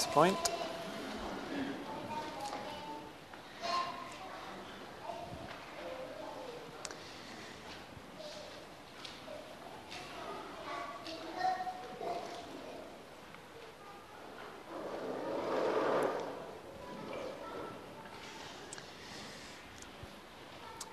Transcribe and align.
this 0.00 0.14
point. 0.14 0.36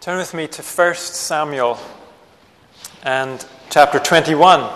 Turn 0.01 0.17
with 0.17 0.33
me 0.33 0.47
to 0.47 0.61
1 0.61 0.95
Samuel 0.95 1.77
and 3.03 3.45
chapter 3.69 3.99
21. 3.99 4.69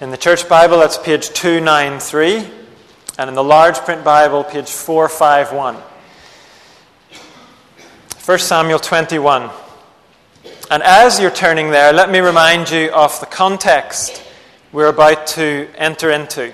In 0.00 0.10
the 0.10 0.16
Church 0.18 0.46
Bible, 0.48 0.78
that's 0.78 0.98
page 0.98 1.30
293, 1.30 2.65
and 3.18 3.28
in 3.30 3.34
the 3.34 3.44
large 3.44 3.76
print 3.78 4.04
Bible, 4.04 4.44
page 4.44 4.68
451. 4.68 5.76
1 8.24 8.38
Samuel 8.38 8.78
21. 8.78 9.50
And 10.70 10.82
as 10.82 11.18
you're 11.18 11.30
turning 11.30 11.70
there, 11.70 11.92
let 11.92 12.10
me 12.10 12.18
remind 12.18 12.70
you 12.70 12.90
of 12.90 13.18
the 13.20 13.26
context 13.26 14.22
we're 14.72 14.88
about 14.88 15.28
to 15.28 15.68
enter 15.76 16.10
into. 16.10 16.52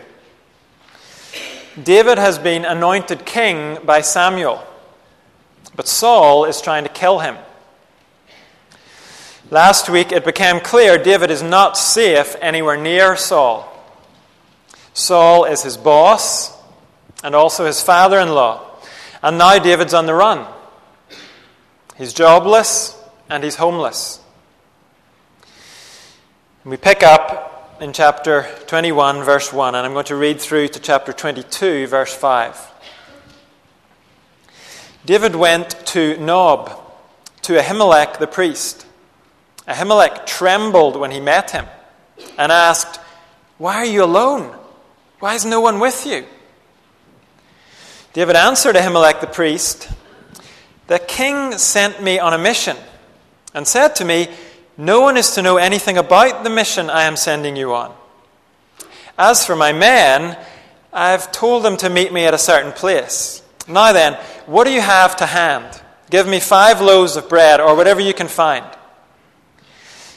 David 1.82 2.18
has 2.18 2.38
been 2.38 2.64
anointed 2.64 3.24
king 3.24 3.78
by 3.84 4.02
Samuel, 4.02 4.62
but 5.74 5.88
Saul 5.88 6.44
is 6.44 6.60
trying 6.60 6.84
to 6.84 6.90
kill 6.90 7.20
him. 7.20 7.36
Last 9.50 9.88
week 9.88 10.12
it 10.12 10.24
became 10.24 10.60
clear 10.60 10.96
David 10.96 11.30
is 11.30 11.42
not 11.42 11.76
safe 11.76 12.36
anywhere 12.40 12.76
near 12.76 13.16
Saul. 13.16 13.71
Saul 14.94 15.44
is 15.44 15.62
his 15.62 15.76
boss 15.76 16.56
and 17.24 17.34
also 17.34 17.66
his 17.66 17.82
father 17.82 18.18
in 18.18 18.28
law. 18.28 18.66
And 19.22 19.38
now 19.38 19.58
David's 19.58 19.94
on 19.94 20.06
the 20.06 20.14
run. 20.14 20.46
He's 21.96 22.12
jobless 22.12 22.98
and 23.28 23.44
he's 23.44 23.56
homeless. 23.56 24.20
And 26.64 26.70
We 26.70 26.76
pick 26.76 27.02
up 27.02 27.78
in 27.80 27.92
chapter 27.92 28.46
21, 28.66 29.24
verse 29.24 29.52
1, 29.52 29.74
and 29.74 29.86
I'm 29.86 29.92
going 29.92 30.04
to 30.06 30.16
read 30.16 30.40
through 30.40 30.68
to 30.68 30.80
chapter 30.80 31.12
22, 31.12 31.86
verse 31.86 32.14
5. 32.14 32.70
David 35.04 35.34
went 35.34 35.70
to 35.86 36.16
Nob, 36.18 36.78
to 37.42 37.54
Ahimelech 37.54 38.18
the 38.18 38.28
priest 38.28 38.86
Ahimelech 39.66 40.26
trembled 40.26 40.96
when 40.96 41.10
he 41.10 41.20
met 41.20 41.52
him 41.52 41.66
and 42.36 42.50
asked, 42.50 42.98
Why 43.58 43.76
are 43.76 43.84
you 43.84 44.04
alone? 44.04 44.56
Why 45.22 45.36
is 45.36 45.44
no 45.44 45.60
one 45.60 45.78
with 45.78 46.04
you? 46.04 46.26
David 48.12 48.34
answered 48.34 48.74
Ahimelech 48.74 49.20
the 49.20 49.28
priest, 49.28 49.88
The 50.88 50.98
king 50.98 51.56
sent 51.58 52.02
me 52.02 52.18
on 52.18 52.34
a 52.34 52.38
mission 52.38 52.76
and 53.54 53.64
said 53.64 53.94
to 53.94 54.04
me, 54.04 54.26
No 54.76 55.00
one 55.00 55.16
is 55.16 55.30
to 55.36 55.42
know 55.42 55.58
anything 55.58 55.96
about 55.96 56.42
the 56.42 56.50
mission 56.50 56.90
I 56.90 57.04
am 57.04 57.14
sending 57.14 57.54
you 57.54 57.72
on. 57.72 57.94
As 59.16 59.46
for 59.46 59.54
my 59.54 59.72
men, 59.72 60.36
I've 60.92 61.30
told 61.30 61.62
them 61.62 61.76
to 61.76 61.88
meet 61.88 62.12
me 62.12 62.24
at 62.24 62.34
a 62.34 62.38
certain 62.38 62.72
place. 62.72 63.44
Now 63.68 63.92
then, 63.92 64.14
what 64.46 64.64
do 64.64 64.72
you 64.72 64.80
have 64.80 65.14
to 65.18 65.26
hand? 65.26 65.80
Give 66.10 66.26
me 66.26 66.40
five 66.40 66.80
loaves 66.80 67.14
of 67.14 67.28
bread 67.28 67.60
or 67.60 67.76
whatever 67.76 68.00
you 68.00 68.12
can 68.12 68.26
find. 68.26 68.66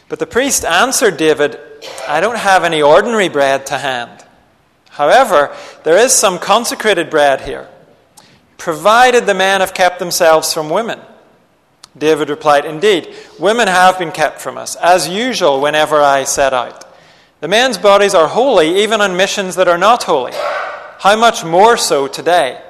But 0.09 0.17
the 0.17 0.25
priest 0.25 0.65
answered 0.65 1.17
David, 1.17 1.59
I 2.07 2.21
don't 2.21 2.39
have 2.39 2.63
any 2.63 2.81
ordinary 2.81 3.29
bread 3.29 3.67
to 3.67 3.77
hand. 3.77 4.24
However, 4.95 5.53
there 5.83 5.97
is 5.97 6.13
some 6.13 6.39
consecrated 6.39 7.09
bread 7.09 7.41
here, 7.41 7.67
provided 8.57 9.25
the 9.25 9.33
men 9.33 9.59
have 9.59 9.73
kept 9.73 9.99
themselves 9.99 10.53
from 10.53 10.69
women. 10.69 11.01
David 11.97 12.29
replied, 12.29 12.63
Indeed, 12.63 13.13
women 13.37 13.67
have 13.67 13.99
been 13.99 14.13
kept 14.13 14.39
from 14.39 14.57
us, 14.57 14.77
as 14.77 15.09
usual 15.09 15.59
whenever 15.59 16.01
I 16.01 16.23
set 16.23 16.53
out. 16.53 16.85
The 17.41 17.49
men's 17.49 17.77
bodies 17.77 18.15
are 18.15 18.29
holy, 18.29 18.83
even 18.83 19.01
on 19.01 19.17
missions 19.17 19.55
that 19.55 19.67
are 19.67 19.77
not 19.77 20.03
holy. 20.03 20.31
How 20.99 21.17
much 21.17 21.43
more 21.43 21.75
so 21.75 22.07
today? 22.07 22.61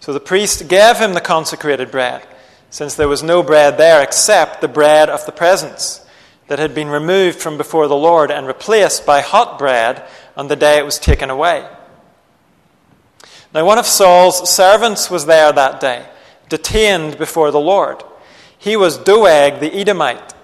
So 0.00 0.12
the 0.12 0.20
priest 0.20 0.68
gave 0.68 0.98
him 0.98 1.14
the 1.14 1.22
consecrated 1.22 1.90
bread, 1.90 2.22
since 2.68 2.94
there 2.94 3.08
was 3.08 3.22
no 3.22 3.42
bread 3.42 3.78
there 3.78 4.02
except 4.02 4.60
the 4.60 4.68
bread 4.68 5.08
of 5.08 5.24
the 5.24 5.32
presence 5.32 6.04
that 6.48 6.58
had 6.58 6.74
been 6.74 6.88
removed 6.88 7.38
from 7.38 7.56
before 7.56 7.88
the 7.88 7.96
Lord 7.96 8.30
and 8.30 8.46
replaced 8.46 9.06
by 9.06 9.20
hot 9.20 9.58
bread 9.58 10.04
on 10.36 10.48
the 10.48 10.56
day 10.56 10.78
it 10.78 10.84
was 10.84 10.98
taken 10.98 11.30
away. 11.30 11.68
Now, 13.54 13.64
one 13.64 13.78
of 13.78 13.86
Saul's 13.86 14.50
servants 14.50 15.10
was 15.10 15.26
there 15.26 15.52
that 15.52 15.80
day, 15.80 16.06
detained 16.48 17.16
before 17.16 17.50
the 17.50 17.60
Lord. 17.60 18.02
He 18.58 18.76
was 18.76 18.98
Doeg 18.98 19.60
the 19.60 19.72
Edomite, 19.72 20.34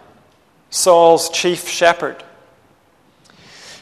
Saul's 0.71 1.29
chief 1.31 1.69
shepherd. 1.69 2.23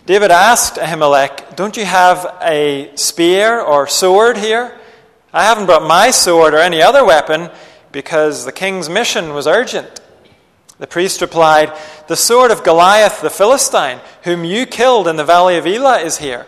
David 0.07 0.33
asked 0.33 0.75
Ahimelech, 0.77 1.55
Don't 1.55 1.77
you 1.77 1.85
have 1.85 2.39
a 2.43 2.91
spear 2.97 3.61
or 3.61 3.87
sword 3.87 4.37
here? 4.37 4.77
I 5.33 5.45
haven't 5.45 5.67
brought 5.67 5.87
my 5.87 6.11
sword 6.11 6.55
or 6.55 6.59
any 6.59 6.83
other 6.83 7.05
weapon 7.05 7.51
because 7.93 8.45
the 8.45 8.53
king's 8.53 8.89
mission 8.89 9.33
was 9.33 9.47
urgent. 9.47 10.02
The 10.83 10.89
priest 10.89 11.21
replied, 11.21 11.73
The 12.09 12.17
sword 12.17 12.51
of 12.51 12.65
Goliath 12.65 13.21
the 13.21 13.31
Philistine, 13.31 14.01
whom 14.25 14.45
you 14.45 14.67
killed 14.67 15.07
in 15.07 15.15
the 15.15 15.23
valley 15.23 15.57
of 15.57 15.65
Elah, 15.65 16.01
is 16.01 16.19
here. 16.19 16.45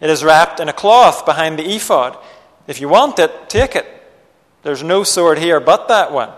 It 0.00 0.10
is 0.10 0.24
wrapped 0.24 0.58
in 0.58 0.68
a 0.68 0.72
cloth 0.72 1.24
behind 1.24 1.56
the 1.56 1.76
ephod. 1.76 2.18
If 2.66 2.80
you 2.80 2.88
want 2.88 3.20
it, 3.20 3.48
take 3.48 3.76
it. 3.76 3.86
There's 4.64 4.82
no 4.82 5.04
sword 5.04 5.38
here 5.38 5.60
but 5.60 5.86
that 5.86 6.10
one. 6.10 6.30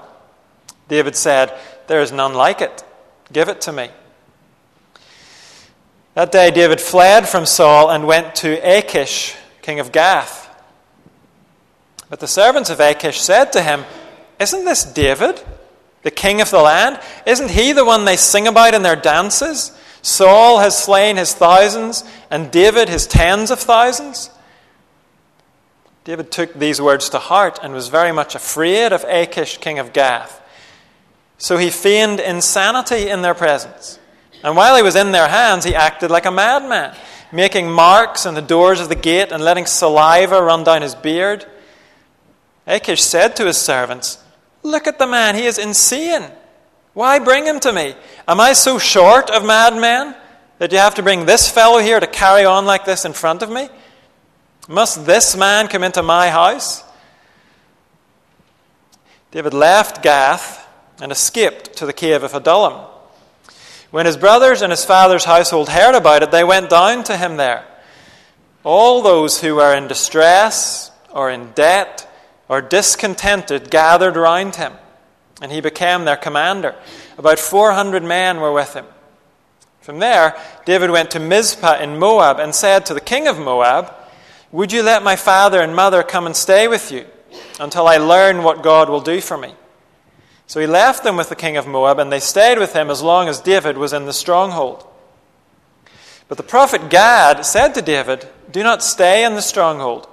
David 0.88 1.16
said, 1.16 1.58
There 1.86 2.02
is 2.02 2.12
none 2.12 2.34
like 2.34 2.60
it. 2.60 2.84
Give 3.32 3.48
it 3.48 3.62
to 3.62 3.72
me. 3.72 3.88
That 6.12 6.30
day, 6.30 6.50
David 6.50 6.82
fled 6.82 7.26
from 7.26 7.46
Saul 7.46 7.90
and 7.90 8.06
went 8.06 8.34
to 8.34 8.58
Achish, 8.58 9.34
king 9.62 9.80
of 9.80 9.90
Gath. 9.90 10.54
But 12.10 12.20
the 12.20 12.28
servants 12.28 12.68
of 12.68 12.78
Achish 12.78 13.22
said 13.22 13.54
to 13.54 13.62
him, 13.62 13.86
Isn't 14.38 14.66
this 14.66 14.84
David? 14.84 15.42
The 16.02 16.10
king 16.10 16.40
of 16.40 16.50
the 16.50 16.60
land? 16.60 17.00
Isn't 17.26 17.50
he 17.50 17.72
the 17.72 17.84
one 17.84 18.04
they 18.04 18.16
sing 18.16 18.46
about 18.46 18.74
in 18.74 18.82
their 18.82 18.96
dances? 18.96 19.76
Saul 20.02 20.60
has 20.60 20.82
slain 20.82 21.16
his 21.16 21.34
thousands, 21.34 22.04
and 22.30 22.50
David 22.50 22.88
his 22.88 23.06
tens 23.06 23.50
of 23.50 23.58
thousands. 23.58 24.30
David 26.04 26.30
took 26.30 26.54
these 26.54 26.80
words 26.80 27.10
to 27.10 27.18
heart 27.18 27.58
and 27.62 27.74
was 27.74 27.88
very 27.88 28.12
much 28.12 28.34
afraid 28.34 28.92
of 28.92 29.04
Achish, 29.04 29.58
king 29.58 29.78
of 29.78 29.92
Gath. 29.92 30.40
So 31.36 31.58
he 31.58 31.70
feigned 31.70 32.20
insanity 32.20 33.10
in 33.10 33.22
their 33.22 33.34
presence. 33.34 33.98
And 34.42 34.56
while 34.56 34.76
he 34.76 34.82
was 34.82 34.96
in 34.96 35.12
their 35.12 35.28
hands, 35.28 35.64
he 35.64 35.74
acted 35.74 36.10
like 36.10 36.24
a 36.26 36.30
madman, 36.30 36.96
making 37.30 37.70
marks 37.70 38.24
on 38.24 38.34
the 38.34 38.40
doors 38.40 38.80
of 38.80 38.88
the 38.88 38.94
gate 38.94 39.32
and 39.32 39.44
letting 39.44 39.66
saliva 39.66 40.42
run 40.42 40.64
down 40.64 40.82
his 40.82 40.94
beard. 40.94 41.44
Achish 42.66 43.02
said 43.02 43.36
to 43.36 43.46
his 43.46 43.58
servants, 43.58 44.22
Look 44.68 44.86
at 44.86 44.98
the 44.98 45.06
man, 45.06 45.34
he 45.34 45.46
is 45.46 45.58
insane. 45.58 46.24
Why 46.92 47.18
bring 47.18 47.46
him 47.46 47.58
to 47.60 47.72
me? 47.72 47.94
Am 48.26 48.38
I 48.38 48.52
so 48.52 48.78
short 48.78 49.30
of 49.30 49.44
madmen 49.44 50.14
that 50.58 50.72
you 50.72 50.78
have 50.78 50.96
to 50.96 51.02
bring 51.02 51.24
this 51.24 51.50
fellow 51.50 51.78
here 51.78 51.98
to 51.98 52.06
carry 52.06 52.44
on 52.44 52.66
like 52.66 52.84
this 52.84 53.06
in 53.06 53.14
front 53.14 53.42
of 53.42 53.50
me? 53.50 53.70
Must 54.68 55.06
this 55.06 55.34
man 55.34 55.68
come 55.68 55.82
into 55.82 56.02
my 56.02 56.28
house? 56.28 56.84
David 59.30 59.54
left 59.54 60.02
Gath 60.02 60.68
and 61.00 61.12
escaped 61.12 61.76
to 61.78 61.86
the 61.86 61.92
cave 61.94 62.22
of 62.22 62.34
Adullam. 62.34 62.86
When 63.90 64.04
his 64.04 64.18
brothers 64.18 64.60
and 64.60 64.70
his 64.70 64.84
father's 64.84 65.24
household 65.24 65.70
heard 65.70 65.94
about 65.94 66.22
it, 66.22 66.30
they 66.30 66.44
went 66.44 66.68
down 66.68 67.04
to 67.04 67.16
him 67.16 67.38
there. 67.38 67.64
All 68.64 69.00
those 69.00 69.40
who 69.40 69.54
were 69.54 69.74
in 69.74 69.88
distress 69.88 70.90
or 71.10 71.30
in 71.30 71.52
debt 71.52 72.07
or 72.48 72.60
discontented 72.60 73.70
gathered 73.70 74.16
round 74.16 74.56
him, 74.56 74.72
and 75.40 75.52
he 75.52 75.60
became 75.60 76.04
their 76.04 76.16
commander. 76.16 76.74
About 77.16 77.38
400 77.38 78.02
men 78.02 78.40
were 78.40 78.52
with 78.52 78.74
him. 78.74 78.86
From 79.80 79.98
there, 79.98 80.36
David 80.64 80.90
went 80.90 81.10
to 81.12 81.20
Mizpah 81.20 81.78
in 81.80 81.98
Moab 81.98 82.38
and 82.38 82.54
said 82.54 82.84
to 82.86 82.94
the 82.94 83.00
king 83.00 83.26
of 83.26 83.38
Moab, 83.38 83.92
Would 84.52 84.72
you 84.72 84.82
let 84.82 85.02
my 85.02 85.16
father 85.16 85.60
and 85.62 85.74
mother 85.74 86.02
come 86.02 86.26
and 86.26 86.36
stay 86.36 86.68
with 86.68 86.92
you 86.92 87.06
until 87.58 87.86
I 87.86 87.96
learn 87.96 88.42
what 88.42 88.62
God 88.62 88.88
will 88.88 89.00
do 89.00 89.20
for 89.20 89.38
me? 89.38 89.54
So 90.46 90.60
he 90.60 90.66
left 90.66 91.04
them 91.04 91.16
with 91.16 91.28
the 91.28 91.36
king 91.36 91.56
of 91.56 91.66
Moab, 91.66 91.98
and 91.98 92.10
they 92.10 92.20
stayed 92.20 92.58
with 92.58 92.72
him 92.72 92.90
as 92.90 93.02
long 93.02 93.28
as 93.28 93.40
David 93.40 93.76
was 93.76 93.92
in 93.92 94.06
the 94.06 94.12
stronghold. 94.12 94.86
But 96.28 96.36
the 96.36 96.42
prophet 96.42 96.90
Gad 96.90 97.44
said 97.44 97.74
to 97.74 97.82
David, 97.82 98.28
Do 98.50 98.62
not 98.62 98.82
stay 98.82 99.24
in 99.24 99.34
the 99.34 99.42
stronghold, 99.42 100.08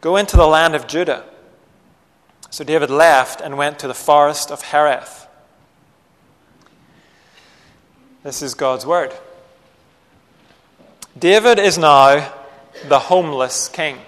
go 0.00 0.16
into 0.16 0.36
the 0.36 0.46
land 0.46 0.74
of 0.74 0.86
Judah. 0.86 1.24
So 2.56 2.64
David 2.64 2.88
left 2.88 3.42
and 3.42 3.58
went 3.58 3.80
to 3.80 3.86
the 3.86 3.92
forest 3.92 4.50
of 4.50 4.62
Hereth. 4.62 5.26
This 8.22 8.40
is 8.40 8.54
God's 8.54 8.86
word. 8.86 9.12
David 11.18 11.58
is 11.58 11.76
now 11.76 12.32
the 12.88 12.98
homeless 12.98 13.68
king. 13.68 13.98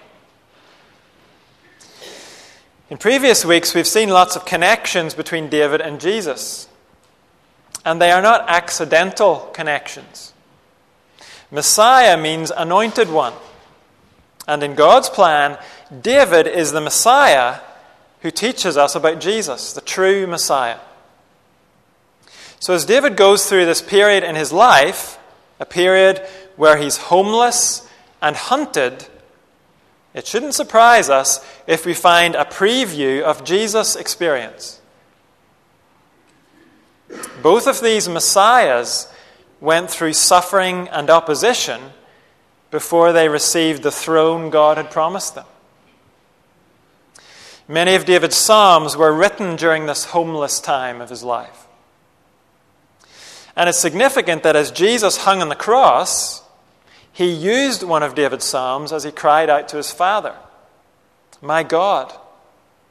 In 2.88 2.96
previous 2.96 3.44
weeks, 3.44 3.74
we've 3.74 3.86
seen 3.86 4.08
lots 4.08 4.34
of 4.34 4.46
connections 4.46 5.12
between 5.12 5.50
David 5.50 5.82
and 5.82 6.00
Jesus. 6.00 6.68
And 7.84 8.00
they 8.00 8.10
are 8.10 8.22
not 8.22 8.48
accidental 8.48 9.50
connections. 9.52 10.32
Messiah 11.50 12.16
means 12.16 12.50
anointed 12.50 13.10
one. 13.10 13.34
And 14.46 14.62
in 14.62 14.74
God's 14.74 15.10
plan, 15.10 15.58
David 16.00 16.46
is 16.46 16.72
the 16.72 16.80
Messiah 16.80 17.60
who 18.20 18.30
teaches 18.30 18.76
us 18.76 18.94
about 18.94 19.20
Jesus, 19.20 19.72
the 19.72 19.80
true 19.80 20.26
Messiah. 20.26 20.78
So, 22.60 22.74
as 22.74 22.84
David 22.84 23.16
goes 23.16 23.46
through 23.48 23.66
this 23.66 23.82
period 23.82 24.24
in 24.24 24.34
his 24.34 24.52
life, 24.52 25.18
a 25.60 25.66
period 25.66 26.18
where 26.56 26.76
he's 26.76 26.96
homeless 26.96 27.88
and 28.20 28.34
hunted, 28.34 29.06
it 30.14 30.26
shouldn't 30.26 30.54
surprise 30.54 31.08
us 31.08 31.44
if 31.66 31.86
we 31.86 31.94
find 31.94 32.34
a 32.34 32.44
preview 32.44 33.22
of 33.22 33.44
Jesus' 33.44 33.94
experience. 33.94 34.80
Both 37.42 37.66
of 37.66 37.80
these 37.80 38.08
messiahs 38.08 39.10
went 39.60 39.90
through 39.90 40.12
suffering 40.12 40.88
and 40.88 41.10
opposition 41.10 41.80
before 42.70 43.12
they 43.12 43.28
received 43.28 43.82
the 43.82 43.90
throne 43.90 44.50
God 44.50 44.76
had 44.76 44.90
promised 44.90 45.34
them. 45.34 45.46
Many 47.68 47.94
of 47.94 48.06
David's 48.06 48.36
Psalms 48.36 48.96
were 48.96 49.12
written 49.12 49.54
during 49.54 49.84
this 49.84 50.06
homeless 50.06 50.58
time 50.58 51.02
of 51.02 51.10
his 51.10 51.22
life. 51.22 51.66
And 53.54 53.68
it's 53.68 53.78
significant 53.78 54.42
that 54.42 54.56
as 54.56 54.70
Jesus 54.70 55.18
hung 55.18 55.42
on 55.42 55.50
the 55.50 55.54
cross, 55.54 56.42
he 57.12 57.30
used 57.30 57.82
one 57.82 58.02
of 58.02 58.14
David's 58.14 58.46
Psalms 58.46 58.90
as 58.90 59.04
he 59.04 59.10
cried 59.10 59.50
out 59.50 59.68
to 59.68 59.76
his 59.76 59.90
Father 59.90 60.34
My 61.42 61.62
God, 61.62 62.12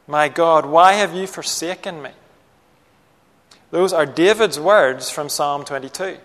my 0.06 0.30
God, 0.30 0.66
why 0.66 0.94
have 0.94 1.16
you 1.16 1.26
forsaken 1.26 2.02
me? 2.02 2.12
Those 3.72 3.94
are 3.94 4.06
David's 4.06 4.60
words 4.60 5.10
from 5.10 5.28
Psalm 5.28 5.66
22. 5.66 6.18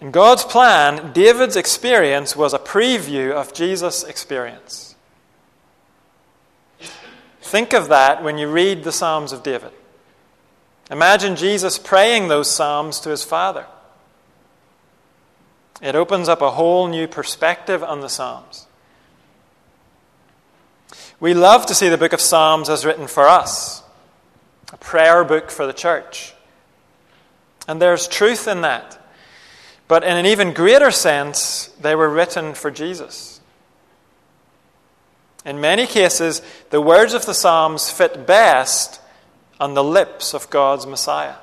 In 0.00 0.10
God's 0.10 0.44
plan, 0.44 1.12
David's 1.12 1.56
experience 1.56 2.36
was 2.36 2.52
a 2.52 2.58
preview 2.58 3.30
of 3.32 3.54
Jesus' 3.54 4.04
experience. 4.04 4.91
Think 7.52 7.74
of 7.74 7.88
that 7.88 8.24
when 8.24 8.38
you 8.38 8.50
read 8.50 8.82
the 8.82 8.92
Psalms 8.92 9.30
of 9.30 9.42
David. 9.42 9.72
Imagine 10.90 11.36
Jesus 11.36 11.78
praying 11.78 12.28
those 12.28 12.50
Psalms 12.50 12.98
to 13.00 13.10
his 13.10 13.24
Father. 13.24 13.66
It 15.82 15.94
opens 15.94 16.30
up 16.30 16.40
a 16.40 16.52
whole 16.52 16.88
new 16.88 17.06
perspective 17.06 17.84
on 17.84 18.00
the 18.00 18.08
Psalms. 18.08 18.66
We 21.20 21.34
love 21.34 21.66
to 21.66 21.74
see 21.74 21.90
the 21.90 21.98
book 21.98 22.14
of 22.14 22.22
Psalms 22.22 22.70
as 22.70 22.86
written 22.86 23.06
for 23.06 23.28
us, 23.28 23.82
a 24.72 24.78
prayer 24.78 25.22
book 25.22 25.50
for 25.50 25.66
the 25.66 25.74
church. 25.74 26.32
And 27.68 27.82
there's 27.82 28.08
truth 28.08 28.48
in 28.48 28.62
that. 28.62 28.98
But 29.88 30.04
in 30.04 30.16
an 30.16 30.24
even 30.24 30.54
greater 30.54 30.90
sense, 30.90 31.66
they 31.78 31.94
were 31.94 32.08
written 32.08 32.54
for 32.54 32.70
Jesus. 32.70 33.31
In 35.44 35.60
many 35.60 35.86
cases, 35.86 36.40
the 36.70 36.80
words 36.80 37.14
of 37.14 37.26
the 37.26 37.34
Psalms 37.34 37.90
fit 37.90 38.26
best 38.26 39.00
on 39.58 39.74
the 39.74 39.84
lips 39.84 40.34
of 40.34 40.50
God's 40.50 40.86
Messiah. 40.86 41.34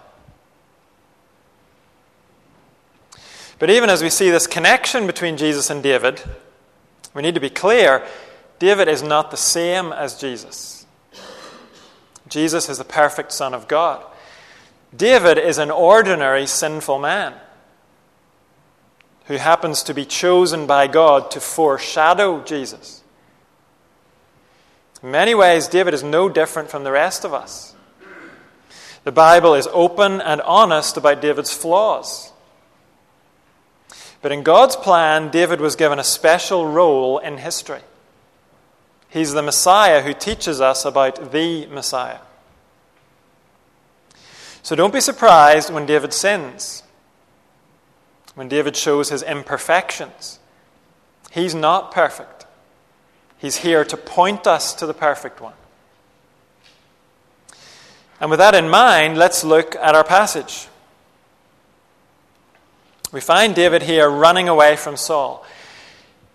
But 3.59 3.69
even 3.69 3.89
as 3.89 4.01
we 4.01 4.09
see 4.09 4.29
this 4.29 4.47
connection 4.47 5.05
between 5.05 5.35
Jesus 5.35 5.69
and 5.69 5.83
David, 5.83 6.21
we 7.13 7.21
need 7.21 7.35
to 7.35 7.41
be 7.41 7.49
clear 7.49 8.05
David 8.57 8.87
is 8.87 9.03
not 9.03 9.31
the 9.31 9.37
same 9.37 9.91
as 9.91 10.19
Jesus. 10.19 10.85
Jesus 12.29 12.69
is 12.69 12.77
the 12.77 12.83
perfect 12.83 13.31
Son 13.31 13.53
of 13.53 13.67
God. 13.67 14.05
David 14.95 15.37
is 15.37 15.57
an 15.57 15.71
ordinary 15.71 16.45
sinful 16.45 16.99
man 16.99 17.33
who 19.25 19.35
happens 19.35 19.83
to 19.83 19.93
be 19.93 20.05
chosen 20.05 20.65
by 20.65 20.87
God 20.87 21.29
to 21.31 21.39
foreshadow 21.39 22.43
Jesus. 22.43 22.98
In 25.01 25.11
many 25.11 25.33
ways, 25.33 25.67
David 25.67 25.93
is 25.93 26.03
no 26.03 26.29
different 26.29 26.69
from 26.69 26.83
the 26.83 26.91
rest 26.91 27.23
of 27.23 27.33
us. 27.33 27.75
The 29.03 29.11
Bible 29.11 29.55
is 29.55 29.67
open 29.71 30.19
and 30.21 30.41
honest 30.41 30.97
about 30.97 31.21
David's 31.21 31.53
flaws. 31.53 32.31
But 34.21 34.31
in 34.31 34.43
God's 34.43 34.75
plan, 34.75 35.29
David 35.29 35.61
was 35.61 35.77
given 35.77 35.99
a 35.99 36.03
special 36.03 36.67
role 36.67 37.17
in 37.19 37.37
history. 37.37 37.81
He's 39.09 39.31
the 39.31 39.41
Messiah 39.41 40.01
who 40.01 40.13
teaches 40.13 40.59
us 40.59 40.83
about 40.83 41.31
the 41.31 41.65
Messiah. 41.67 42.19
So 44.61 44.75
don't 44.75 44.93
be 44.93 45.01
surprised 45.01 45.73
when 45.73 45.85
David 45.85 46.13
sins 46.13 46.83
when 48.39 48.47
David 48.47 48.77
shows 48.77 49.09
his 49.09 49.21
imperfections. 49.21 50.39
He's 51.29 51.53
not 51.53 51.91
perfect. 51.91 52.38
He's 53.39 53.57
here 53.57 53.83
to 53.85 53.97
point 53.97 54.45
us 54.45 54.73
to 54.75 54.85
the 54.85 54.93
perfect 54.93 55.41
one. 55.41 55.53
And 58.19 58.29
with 58.29 58.39
that 58.39 58.53
in 58.53 58.69
mind, 58.69 59.17
let's 59.17 59.43
look 59.43 59.75
at 59.77 59.95
our 59.95 60.03
passage. 60.03 60.67
We 63.11 63.21
find 63.21 63.55
David 63.55 63.83
here 63.83 64.09
running 64.09 64.49
away 64.49 64.75
from 64.75 64.97
Saul. 64.97 65.45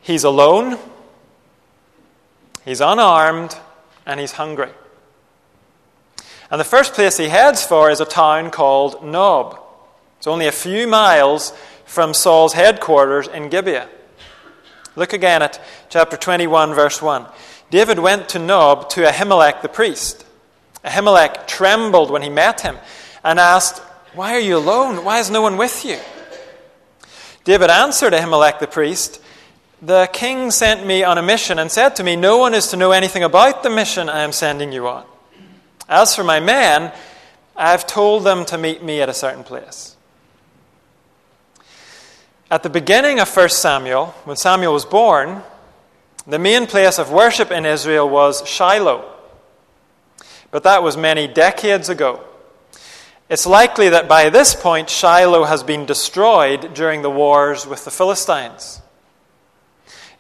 He's 0.01 0.25
alone, 0.25 0.79
he's 2.65 2.81
unarmed, 2.81 3.57
and 4.07 4.19
he's 4.19 4.33
hungry. 4.33 4.71
And 6.51 6.61
the 6.61 6.65
first 6.65 6.95
place 6.95 7.17
he 7.17 7.29
heads 7.29 7.65
for 7.65 7.91
is 7.91 8.01
a 8.01 8.05
town 8.05 8.51
called 8.51 9.05
Nob. 9.05 9.61
It's 10.19 10.27
only 10.27 10.47
a 10.47 10.53
few 10.53 10.87
miles 10.87 11.53
from 11.85 12.15
Saul's 12.15 12.55
headquarters 12.55 13.29
in 13.29 13.51
Gibeah. 13.51 13.89
Look 14.97 15.13
again 15.13 15.43
at 15.43 15.61
chapter 15.89 16.17
21, 16.17 16.75
verse 16.75 17.03
1. 17.03 17.27
David 17.71 17.99
went 17.99 18.29
to 18.31 18.39
Nob 18.39 18.89
to 18.91 19.03
Ahimelech 19.03 19.63
the 19.63 19.69
priest. 19.69 20.25
Ahimelech 20.85 21.47
trembled 21.47 22.11
when 22.11 22.23
he 22.23 22.29
met 22.29 22.61
him 22.61 22.77
and 23.25 23.41
asked, 23.41 23.81
Why 24.15 24.35
are 24.35 24.41
you 24.41 24.57
alone? 24.57 25.05
Why 25.05 25.19
is 25.19 25.31
no 25.31 25.43
one 25.43 25.57
with 25.57 25.85
you? 25.85 25.99
David 27.43 27.71
answered 27.71 28.13
Ahimelech 28.13 28.61
the 28.61 28.67
priest, 28.67 29.21
The 29.83 30.09
king 30.13 30.51
sent 30.51 30.87
me 30.87 31.03
on 31.03 31.19
a 31.19 31.23
mission 31.23 31.59
and 31.59 31.71
said 31.73 31.97
to 31.97 32.05
me, 32.05 32.15
No 32.15 32.39
one 32.39 32.55
is 32.55 32.69
to 32.69 32.77
know 32.77 32.93
anything 32.93 33.25
about 33.25 33.63
the 33.63 33.71
mission 33.71 34.09
I 34.09 34.23
am 34.23 34.33
sending 34.33 34.73
you 34.73 34.87
on. 34.87 35.05
As 35.89 36.15
for 36.15 36.23
my 36.23 36.39
men, 36.39 36.93
I 37.57 37.71
have 37.71 37.87
told 37.87 38.25
them 38.25 38.45
to 38.47 38.59
meet 38.59 38.83
me 38.83 39.01
at 39.01 39.09
a 39.09 39.15
certain 39.15 39.45
place. 39.45 39.94
At 42.55 42.63
the 42.63 42.71
beginning 42.71 43.19
of 43.19 43.37
1 43.37 43.49
Samuel, 43.49 44.15
when 44.23 44.37
Samuel 44.37 44.75
was 44.75 44.85
born, 44.85 45.43
the 46.25 46.39
main 46.39 46.69
place 46.69 47.01
of 47.01 47.11
worship 47.11 47.51
in 47.51 47.67
Israel 47.67 48.09
was 48.09 48.49
Shiloh. 48.49 49.13
But 50.53 50.63
that 50.63 50.81
was 50.81 50.97
many 50.97 51.27
decades 51.27 51.89
ago. 51.89 52.23
It's 53.29 53.45
likely 53.45 53.89
that 53.89 54.09
by 54.09 54.31
this 54.31 54.55
point, 54.55 54.89
Shiloh 54.89 55.47
has 55.47 55.65
been 55.65 55.85
destroyed 55.85 56.73
during 56.75 57.03
the 57.03 57.11
wars 57.11 57.67
with 57.67 57.85
the 57.85 57.91
Philistines. 57.91 58.81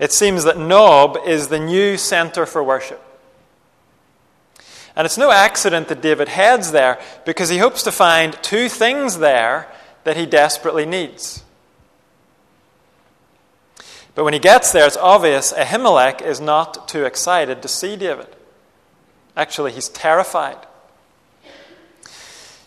It 0.00 0.10
seems 0.10 0.42
that 0.42 0.58
Nob 0.58 1.16
is 1.24 1.46
the 1.46 1.60
new 1.60 1.96
center 1.96 2.46
for 2.46 2.64
worship. 2.64 3.00
And 4.96 5.06
it's 5.06 5.16
no 5.16 5.30
accident 5.30 5.86
that 5.86 6.02
David 6.02 6.30
heads 6.30 6.72
there 6.72 7.00
because 7.24 7.48
he 7.48 7.58
hopes 7.58 7.84
to 7.84 7.92
find 7.92 8.36
two 8.42 8.68
things 8.68 9.18
there 9.18 9.68
that 10.02 10.16
he 10.16 10.26
desperately 10.26 10.84
needs. 10.84 11.43
But 14.14 14.24
when 14.24 14.32
he 14.32 14.38
gets 14.38 14.70
there, 14.72 14.86
it's 14.86 14.96
obvious 14.96 15.52
Ahimelech 15.52 16.22
is 16.22 16.40
not 16.40 16.88
too 16.88 17.04
excited 17.04 17.62
to 17.62 17.68
see 17.68 17.96
David. 17.96 18.28
Actually, 19.36 19.72
he's 19.72 19.88
terrified. 19.88 20.58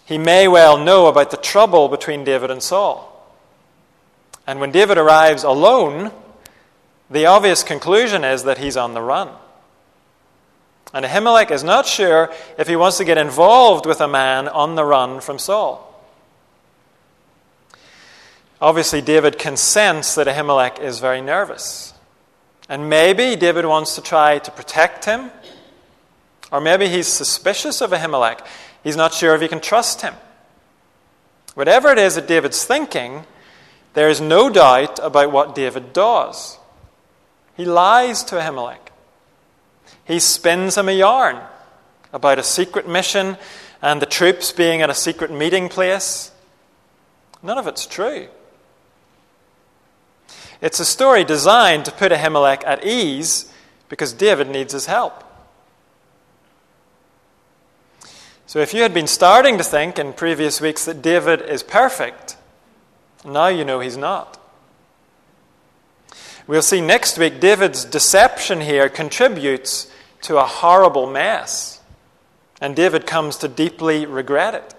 He 0.05 0.17
may 0.17 0.47
well 0.47 0.77
know 0.77 1.07
about 1.07 1.31
the 1.31 1.37
trouble 1.37 1.87
between 1.87 2.23
David 2.23 2.51
and 2.51 2.61
Saul. 2.61 3.13
And 4.45 4.59
when 4.59 4.71
David 4.71 4.97
arrives 4.97 5.43
alone, 5.43 6.11
the 7.09 7.25
obvious 7.25 7.63
conclusion 7.63 8.23
is 8.23 8.43
that 8.43 8.57
he's 8.57 8.77
on 8.77 8.93
the 8.93 9.01
run. 9.01 9.29
And 10.93 11.05
Ahimelech 11.05 11.51
is 11.51 11.63
not 11.63 11.85
sure 11.85 12.33
if 12.57 12.67
he 12.67 12.75
wants 12.75 12.97
to 12.97 13.05
get 13.05 13.17
involved 13.17 13.85
with 13.85 13.99
a 13.99 14.07
man 14.07 14.47
on 14.47 14.75
the 14.75 14.85
run 14.85 15.19
from 15.19 15.39
Saul. 15.39 15.86
Obviously, 18.59 19.01
David 19.01 19.37
can 19.37 19.55
sense 19.55 20.15
that 20.15 20.27
Ahimelech 20.27 20.79
is 20.79 20.99
very 20.99 21.21
nervous. 21.21 21.93
And 22.67 22.89
maybe 22.89 23.35
David 23.35 23.65
wants 23.65 23.95
to 23.95 24.01
try 24.01 24.39
to 24.39 24.51
protect 24.51 25.05
him. 25.05 25.31
Or 26.51 26.59
maybe 26.59 26.87
he's 26.87 27.07
suspicious 27.07 27.81
of 27.81 27.91
Ahimelech. 27.91 28.45
He's 28.83 28.95
not 28.95 29.13
sure 29.13 29.35
if 29.35 29.41
he 29.41 29.47
can 29.47 29.61
trust 29.61 30.01
him. 30.01 30.15
Whatever 31.53 31.91
it 31.91 31.99
is 31.99 32.15
that 32.15 32.27
David's 32.27 32.63
thinking, 32.63 33.25
there 33.93 34.09
is 34.09 34.21
no 34.21 34.49
doubt 34.49 34.99
about 35.01 35.31
what 35.31 35.55
David 35.55 35.93
does. 35.93 36.57
He 37.55 37.65
lies 37.65 38.23
to 38.25 38.35
Ahimelech. 38.35 38.91
He 40.05 40.19
spins 40.19 40.77
him 40.77 40.89
a 40.89 40.93
yarn 40.93 41.37
about 42.13 42.39
a 42.39 42.43
secret 42.43 42.87
mission 42.87 43.37
and 43.81 44.01
the 44.01 44.05
troops 44.05 44.51
being 44.51 44.81
at 44.81 44.89
a 44.89 44.95
secret 44.95 45.31
meeting 45.31 45.69
place. 45.69 46.31
None 47.43 47.57
of 47.57 47.67
it's 47.67 47.85
true. 47.85 48.27
It's 50.61 50.79
a 50.79 50.85
story 50.85 51.23
designed 51.23 51.85
to 51.85 51.91
put 51.91 52.11
Ahimelech 52.11 52.63
at 52.65 52.85
ease 52.85 53.51
because 53.89 54.13
David 54.13 54.49
needs 54.49 54.73
his 54.73 54.87
help. 54.87 55.23
So, 58.47 58.59
if 58.59 58.73
you 58.73 58.81
had 58.81 58.93
been 58.93 59.07
starting 59.07 59.57
to 59.57 59.63
think 59.63 59.99
in 59.99 60.13
previous 60.13 60.61
weeks 60.61 60.85
that 60.85 61.01
David 61.01 61.41
is 61.41 61.63
perfect, 61.63 62.37
now 63.25 63.47
you 63.47 63.65
know 63.65 63.81
he's 63.81 63.97
not. 63.97 64.39
We'll 66.47 66.61
see 66.61 66.79
next 66.79 67.17
week 67.17 67.41
David's 67.41 67.83
deception 67.83 68.61
here 68.61 68.87
contributes 68.87 69.91
to 70.21 70.37
a 70.37 70.45
horrible 70.45 71.11
mess, 71.11 71.81
and 72.61 72.73
David 72.73 73.05
comes 73.05 73.35
to 73.37 73.49
deeply 73.49 74.05
regret 74.05 74.55
it. 74.55 74.73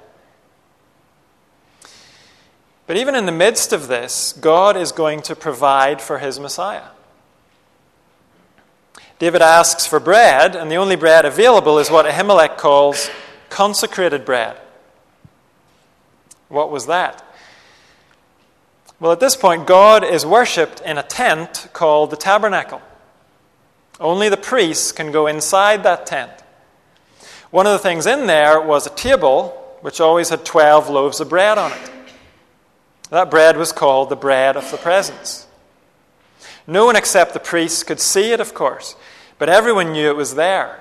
But 2.89 2.97
even 2.97 3.15
in 3.15 3.27
the 3.27 3.33
midst 3.33 3.75
of 3.75 3.87
this, 3.87 4.33
God 4.33 4.75
is 4.75 4.93
going 4.93 5.21
to 5.23 5.37
provide 5.37 6.01
for 6.01 6.21
his 6.21 6.41
Messiah. 6.41 6.89
David 9.19 9.43
asks 9.43 9.87
for 9.87 10.01
bread, 10.01 10.57
and 10.57 10.71
the 10.71 10.77
only 10.77 10.97
bread 10.97 11.27
available 11.27 11.79
is 11.79 11.91
what 11.91 12.07
Ahimelech 12.07 12.57
calls 12.57 13.11
consecrated 13.51 14.25
bread. 14.25 14.57
What 16.49 16.71
was 16.71 16.87
that? 16.87 17.23
Well, 18.99 19.13
at 19.13 19.21
this 19.21 19.37
point, 19.37 19.67
God 19.67 20.03
is 20.03 20.25
worshipped 20.25 20.81
in 20.81 20.97
a 20.97 21.03
tent 21.03 21.69
called 21.75 22.11
the 22.11 22.17
tabernacle. 22.17 22.81
Only 24.01 24.31
the 24.31 24.39
priests 24.39 24.93
can 24.93 25.13
go 25.13 25.27
inside 25.27 25.83
that 25.83 26.07
tent. 26.07 26.33
One 27.51 27.67
of 27.67 27.73
the 27.73 27.79
things 27.81 28.07
in 28.07 28.27
there 28.27 28.63
was 28.63 28.87
a 28.87 28.95
table 28.95 29.77
which 29.83 30.01
always 30.01 30.31
had 30.31 30.47
12 30.47 30.89
loaves 30.89 31.21
of 31.21 31.29
bread 31.29 31.59
on 31.59 31.73
it. 31.73 31.91
That 33.11 33.31
bread 33.31 33.57
was 33.57 33.73
called 33.73 34.11
the 34.11 34.17
bread 34.17 34.57
of 34.57 34.71
the 34.71 34.77
presence. 34.77 35.47
No 36.67 36.85
one 36.85 36.97
except 36.97 37.33
the 37.33 37.41
priests 37.41 37.83
could 37.83 38.01
see 38.01 38.33
it, 38.33 38.41
of 38.41 38.53
course, 38.53 38.95
but 39.39 39.49
everyone 39.49 39.93
knew 39.93 40.11
it 40.11 40.17
was 40.17 40.35
there. 40.35 40.81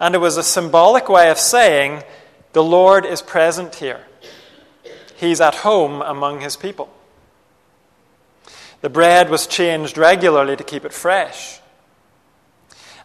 And 0.00 0.14
it 0.14 0.18
was 0.18 0.36
a 0.36 0.42
symbolic 0.42 1.08
way 1.08 1.30
of 1.30 1.38
saying, 1.38 2.02
the 2.52 2.62
Lord 2.62 3.04
is 3.04 3.22
present 3.22 3.76
here. 3.76 4.06
He's 5.16 5.40
at 5.40 5.56
home 5.56 6.02
among 6.02 6.40
his 6.40 6.56
people. 6.56 6.92
The 8.80 8.90
bread 8.90 9.30
was 9.30 9.46
changed 9.46 9.96
regularly 9.96 10.56
to 10.56 10.64
keep 10.64 10.84
it 10.84 10.92
fresh. 10.92 11.60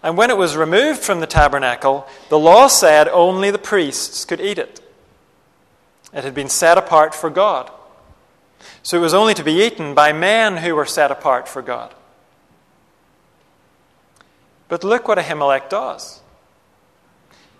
And 0.02 0.18
when 0.18 0.30
it 0.30 0.38
was 0.38 0.58
removed 0.58 1.02
from 1.02 1.20
the 1.20 1.28
tabernacle, 1.28 2.08
the 2.30 2.40
law 2.40 2.68
said 2.68 3.08
only 3.10 3.52
the 3.52 3.58
priests 3.58 4.26
could 4.26 4.42
eat 4.42 4.58
it. 4.58 4.80
It 6.14 6.24
had 6.24 6.34
been 6.34 6.50
set 6.50 6.78
apart 6.78 7.14
for 7.14 7.30
God. 7.30 7.72
So 8.84 8.98
it 8.98 9.02
was 9.02 9.14
only 9.14 9.34
to 9.34 9.44
be 9.44 9.66
eaten 9.66 9.94
by 9.94 10.14
men 10.14 10.58
who 10.58 10.76
were 10.76 10.86
set 10.86 11.12
apart 11.12 11.48
for 11.48 11.62
God. 11.62 11.94
But 14.68 14.84
look 14.84 15.08
what 15.08 15.18
Ahimelech 15.18 15.70
does 15.70 16.22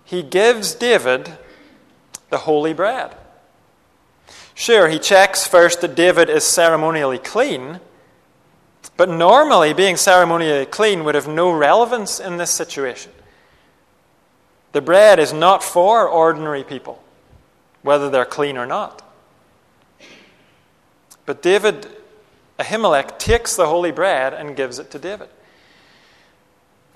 he 0.08 0.22
gives 0.22 0.74
David 0.74 1.36
the 2.30 2.38
holy 2.38 2.72
bread. 2.72 3.14
Sure, 4.54 4.88
he 4.88 4.98
checks 4.98 5.46
first 5.46 5.82
that 5.82 5.94
David 5.94 6.30
is 6.30 6.44
ceremonially 6.44 7.18
clean, 7.18 7.80
but 8.96 9.10
normally 9.10 9.74
being 9.74 9.98
ceremonially 9.98 10.64
clean 10.64 11.04
would 11.04 11.14
have 11.14 11.28
no 11.28 11.52
relevance 11.52 12.20
in 12.20 12.38
this 12.38 12.50
situation. 12.50 13.12
The 14.72 14.80
bread 14.80 15.18
is 15.18 15.34
not 15.34 15.62
for 15.62 16.08
ordinary 16.08 16.64
people, 16.64 17.02
whether 17.82 18.10
they're 18.10 18.24
clean 18.24 18.56
or 18.56 18.66
not. 18.66 19.02
But 21.26 21.42
David, 21.42 21.86
Ahimelech, 22.58 23.18
takes 23.18 23.54
the 23.54 23.66
holy 23.66 23.90
bread 23.90 24.32
and 24.32 24.56
gives 24.56 24.78
it 24.78 24.90
to 24.92 24.98
David. 24.98 25.28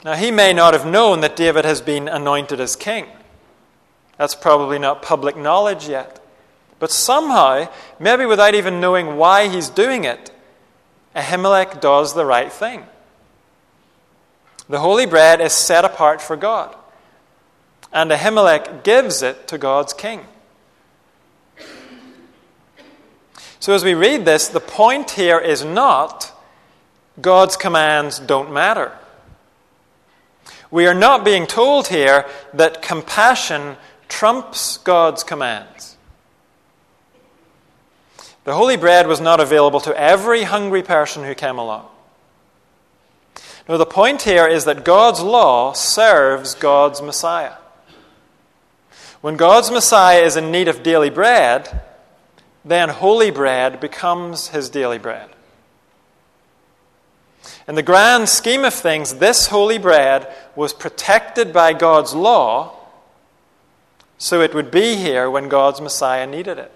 Now, 0.05 0.15
he 0.15 0.31
may 0.31 0.53
not 0.53 0.75
have 0.75 0.87
known 0.87 1.21
that 1.21 1.37
David 1.37 1.65
has 1.65 1.81
been 1.81 2.09
anointed 2.09 2.61
as 2.61 2.75
king. 2.75 3.07
That's 4.17 4.35
probably 4.35 4.79
not 4.79 5.03
public 5.03 5.37
knowledge 5.37 5.89
yet. 5.89 6.21
But 6.79 6.91
somehow, 6.91 7.69
maybe 8.01 8.27
without 8.27 8.55
even 8.55 8.81
knowing 8.81 9.17
why 9.17 9.49
he's 9.49 9.69
doing 9.69 10.05
it, 10.05 10.33
Ahimelech 11.15 11.81
does 11.81 12.15
the 12.15 12.25
right 12.25 12.53
thing. 12.53 12.87
The 14.69 14.81
holy 14.81 15.07
bread 15.07 15.41
is 15.41 15.53
set 15.53 15.85
apart 15.85 16.21
for 16.21 16.37
God, 16.37 16.75
and 17.93 18.11
Ahimelech 18.11 18.83
gives 18.83 19.23
it 19.23 19.47
to 19.49 19.59
God's 19.59 19.93
king. 19.93 20.27
So, 23.63 23.75
as 23.75 23.85
we 23.85 23.95
read 23.95 24.25
this, 24.25 24.49
the 24.49 24.59
point 24.59 25.13
here 25.13 25.39
is 25.39 25.65
not 25.65 26.33
God's 27.21 27.57
commands 27.57 28.19
don't 28.19 28.53
matter. 28.53 28.91
We 30.73 30.89
are 30.89 30.95
not 30.95 31.25
being 31.25 31.47
told 31.47 31.87
here 31.87 32.27
that 32.55 32.83
compassion 32.83 33.77
trumps 34.09 34.79
God's 34.79 35.23
commands. 35.23 35.97
The 38.43 38.55
holy 38.55 38.77
bread 38.77 39.07
was 39.07 39.21
not 39.21 39.39
available 39.39 39.79
to 39.83 39.97
every 39.97 40.43
hungry 40.43 40.83
person 40.83 41.23
who 41.23 41.37
came 41.37 41.57
along. 41.57 41.87
No, 43.69 43.79
the 43.79 43.87
point 43.87 44.23
here 44.23 44.49
is 44.49 44.65
that 44.65 44.85
God's 44.85 45.21
law 45.21 45.73
serves 45.73 46.57
God's 46.57 47.01
Messiah. 47.01 47.55
When 49.21 49.37
God's 49.37 49.71
Messiah 49.71 50.23
is 50.23 50.37
in 50.37 50.51
need 50.51 50.67
of 50.67 50.83
daily 50.83 51.11
bread, 51.11 51.81
then 52.65 52.89
holy 52.89 53.31
bread 53.31 53.81
becomes 53.81 54.49
his 54.49 54.71
daily 54.71 54.99
bread. 54.99 55.31
In 57.67 57.75
the 57.75 57.83
grand 57.83 58.29
scheme 58.29 58.65
of 58.65 58.75
things, 58.75 59.15
this 59.15 59.49
holy 59.49 59.79
bread 59.79 60.33
was 60.55 60.73
protected 60.73 61.53
by 61.53 61.73
God's 61.73 62.15
law, 62.15 62.77
so 64.19 64.41
it 64.41 64.55
would 64.55 64.71
be 64.71 64.97
here 64.97 65.31
when 65.31 65.49
God's 65.49 65.81
Messiah 65.81 66.27
needed 66.27 66.59
it. 66.59 66.73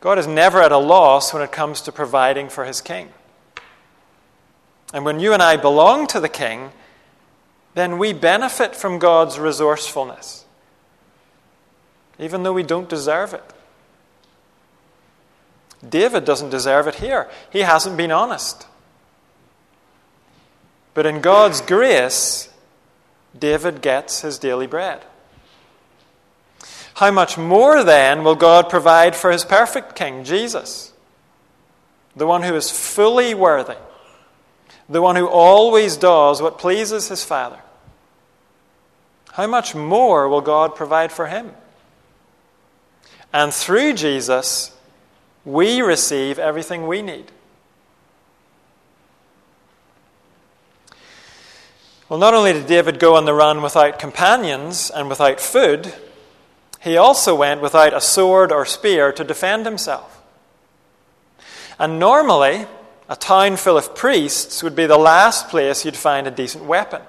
God 0.00 0.18
is 0.18 0.26
never 0.26 0.62
at 0.62 0.70
a 0.72 0.78
loss 0.78 1.32
when 1.32 1.42
it 1.42 1.50
comes 1.50 1.80
to 1.82 1.92
providing 1.92 2.48
for 2.48 2.64
his 2.64 2.80
king. 2.80 3.08
And 4.94 5.04
when 5.04 5.18
you 5.18 5.32
and 5.32 5.42
I 5.42 5.56
belong 5.56 6.06
to 6.08 6.20
the 6.20 6.28
king, 6.28 6.70
then 7.74 7.98
we 7.98 8.14
benefit 8.14 8.74
from 8.74 8.98
God's 8.98 9.38
resourcefulness, 9.38 10.45
even 12.18 12.42
though 12.42 12.52
we 12.52 12.62
don't 12.62 12.88
deserve 12.88 13.34
it. 13.34 13.44
David 15.86 16.24
doesn't 16.24 16.50
deserve 16.50 16.86
it 16.88 16.96
here. 16.96 17.28
He 17.50 17.60
hasn't 17.60 17.96
been 17.96 18.10
honest. 18.10 18.66
But 20.94 21.06
in 21.06 21.20
God's 21.20 21.60
grace, 21.60 22.48
David 23.38 23.82
gets 23.82 24.22
his 24.22 24.38
daily 24.38 24.66
bread. 24.66 25.04
How 26.94 27.10
much 27.10 27.36
more 27.36 27.84
then 27.84 28.24
will 28.24 28.36
God 28.36 28.70
provide 28.70 29.14
for 29.14 29.30
his 29.30 29.44
perfect 29.44 29.94
king, 29.94 30.24
Jesus? 30.24 30.94
The 32.16 32.26
one 32.26 32.42
who 32.42 32.54
is 32.54 32.70
fully 32.70 33.34
worthy, 33.34 33.76
the 34.88 35.02
one 35.02 35.16
who 35.16 35.28
always 35.28 35.98
does 35.98 36.40
what 36.40 36.58
pleases 36.58 37.08
his 37.08 37.22
Father. 37.22 37.60
How 39.32 39.46
much 39.46 39.74
more 39.74 40.26
will 40.26 40.40
God 40.40 40.74
provide 40.74 41.12
for 41.12 41.26
him? 41.26 41.52
And 43.36 43.52
through 43.52 43.92
Jesus, 43.92 44.74
we 45.44 45.82
receive 45.82 46.38
everything 46.38 46.86
we 46.86 47.02
need. 47.02 47.30
Well, 52.08 52.18
not 52.18 52.32
only 52.32 52.54
did 52.54 52.66
David 52.66 52.98
go 52.98 53.14
on 53.14 53.26
the 53.26 53.34
run 53.34 53.60
without 53.60 53.98
companions 53.98 54.90
and 54.90 55.10
without 55.10 55.38
food, 55.38 55.92
he 56.80 56.96
also 56.96 57.34
went 57.34 57.60
without 57.60 57.92
a 57.92 58.00
sword 58.00 58.52
or 58.52 58.64
spear 58.64 59.12
to 59.12 59.22
defend 59.22 59.66
himself. 59.66 60.22
And 61.78 61.98
normally, 61.98 62.64
a 63.06 63.16
town 63.16 63.58
full 63.58 63.76
of 63.76 63.94
priests 63.94 64.62
would 64.62 64.74
be 64.74 64.86
the 64.86 64.96
last 64.96 65.50
place 65.50 65.84
you'd 65.84 65.94
find 65.94 66.26
a 66.26 66.30
decent 66.30 66.64
weapon. 66.64 67.02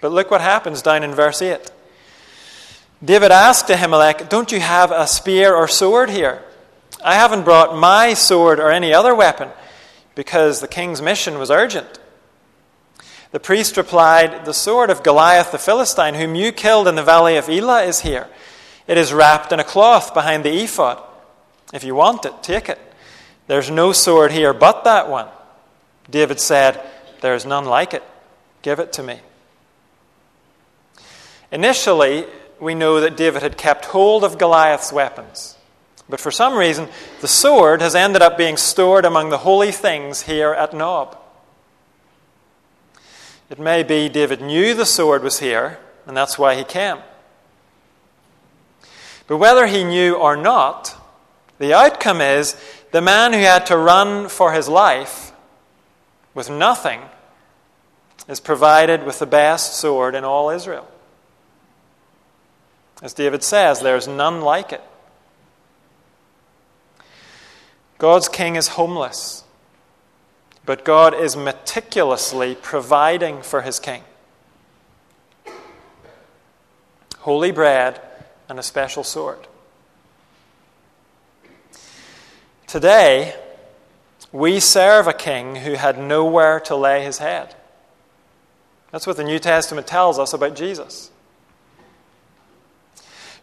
But 0.00 0.12
look 0.12 0.30
what 0.30 0.40
happens 0.40 0.80
down 0.80 1.02
in 1.02 1.14
verse 1.14 1.42
8. 1.42 1.72
David 3.04 3.30
asked 3.30 3.68
Ahimelech, 3.68 4.28
Don't 4.28 4.50
you 4.50 4.60
have 4.60 4.90
a 4.90 5.06
spear 5.06 5.54
or 5.54 5.68
sword 5.68 6.10
here? 6.10 6.42
I 7.04 7.14
haven't 7.14 7.44
brought 7.44 7.76
my 7.76 8.14
sword 8.14 8.58
or 8.58 8.70
any 8.70 8.94
other 8.94 9.14
weapon 9.14 9.50
because 10.14 10.60
the 10.60 10.68
king's 10.68 11.02
mission 11.02 11.38
was 11.38 11.50
urgent. 11.50 11.98
The 13.32 13.40
priest 13.40 13.76
replied, 13.76 14.46
The 14.46 14.54
sword 14.54 14.88
of 14.88 15.02
Goliath 15.02 15.52
the 15.52 15.58
Philistine, 15.58 16.14
whom 16.14 16.34
you 16.34 16.52
killed 16.52 16.88
in 16.88 16.94
the 16.94 17.02
valley 17.02 17.36
of 17.36 17.50
Elah, 17.50 17.84
is 17.84 18.00
here. 18.00 18.28
It 18.86 18.96
is 18.96 19.12
wrapped 19.12 19.52
in 19.52 19.60
a 19.60 19.64
cloth 19.64 20.14
behind 20.14 20.42
the 20.42 20.64
ephod. 20.64 21.02
If 21.74 21.84
you 21.84 21.94
want 21.94 22.24
it, 22.24 22.42
take 22.42 22.68
it. 22.68 22.78
There's 23.46 23.70
no 23.70 23.92
sword 23.92 24.32
here 24.32 24.54
but 24.54 24.84
that 24.84 25.10
one. 25.10 25.28
David 26.10 26.40
said, 26.40 26.80
There 27.20 27.34
is 27.34 27.44
none 27.44 27.66
like 27.66 27.92
it. 27.92 28.02
Give 28.62 28.78
it 28.78 28.92
to 28.94 29.02
me. 29.02 29.20
Initially, 31.52 32.26
we 32.60 32.74
know 32.74 33.00
that 33.00 33.16
David 33.16 33.42
had 33.42 33.56
kept 33.56 33.86
hold 33.86 34.24
of 34.24 34.38
Goliath's 34.38 34.92
weapons. 34.92 35.56
But 36.08 36.20
for 36.20 36.30
some 36.30 36.54
reason, 36.54 36.88
the 37.20 37.28
sword 37.28 37.80
has 37.80 37.94
ended 37.94 38.22
up 38.22 38.38
being 38.38 38.56
stored 38.56 39.04
among 39.04 39.30
the 39.30 39.38
holy 39.38 39.72
things 39.72 40.22
here 40.22 40.52
at 40.52 40.72
Nob. 40.72 41.18
It 43.50 43.58
may 43.58 43.82
be 43.82 44.08
David 44.08 44.40
knew 44.40 44.74
the 44.74 44.86
sword 44.86 45.22
was 45.22 45.40
here, 45.40 45.78
and 46.06 46.16
that's 46.16 46.38
why 46.38 46.54
he 46.54 46.64
came. 46.64 46.98
But 49.26 49.38
whether 49.38 49.66
he 49.66 49.84
knew 49.84 50.14
or 50.14 50.36
not, 50.36 50.96
the 51.58 51.74
outcome 51.74 52.20
is 52.20 52.56
the 52.92 53.00
man 53.00 53.32
who 53.32 53.40
had 53.40 53.66
to 53.66 53.76
run 53.76 54.28
for 54.28 54.52
his 54.52 54.68
life 54.68 55.32
with 56.34 56.50
nothing 56.50 57.00
is 58.28 58.40
provided 58.40 59.04
with 59.04 59.18
the 59.18 59.26
best 59.26 59.74
sword 59.74 60.14
in 60.14 60.24
all 60.24 60.50
Israel. 60.50 60.86
As 63.02 63.12
David 63.12 63.42
says, 63.42 63.80
there 63.80 63.96
is 63.96 64.08
none 64.08 64.40
like 64.40 64.72
it. 64.72 64.82
God's 67.98 68.28
king 68.28 68.56
is 68.56 68.68
homeless, 68.68 69.44
but 70.64 70.84
God 70.84 71.14
is 71.14 71.36
meticulously 71.36 72.54
providing 72.54 73.42
for 73.42 73.62
his 73.62 73.78
king 73.78 74.02
holy 77.26 77.50
bread 77.50 78.00
and 78.48 78.56
a 78.56 78.62
special 78.62 79.02
sword. 79.02 79.48
Today, 82.68 83.34
we 84.30 84.60
serve 84.60 85.08
a 85.08 85.12
king 85.12 85.56
who 85.56 85.72
had 85.72 85.98
nowhere 85.98 86.60
to 86.60 86.76
lay 86.76 87.02
his 87.02 87.18
head. 87.18 87.56
That's 88.92 89.08
what 89.08 89.16
the 89.16 89.24
New 89.24 89.40
Testament 89.40 89.88
tells 89.88 90.20
us 90.20 90.34
about 90.34 90.54
Jesus. 90.54 91.10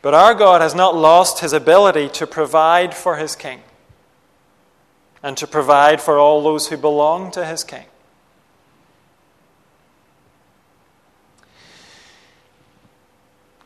But 0.03 0.13
our 0.13 0.33
God 0.33 0.59
has 0.59 0.75
not 0.75 0.97
lost 0.97 1.39
his 1.39 1.53
ability 1.53 2.09
to 2.09 2.27
provide 2.27 2.93
for 2.93 3.15
his 3.15 3.37
king 3.37 3.61
and 5.23 5.37
to 5.37 5.47
provide 5.47 6.01
for 6.01 6.19
all 6.19 6.43
those 6.43 6.67
who 6.67 6.75
belong 6.75 7.31
to 7.31 7.45
his 7.45 7.63
king. 7.63 7.85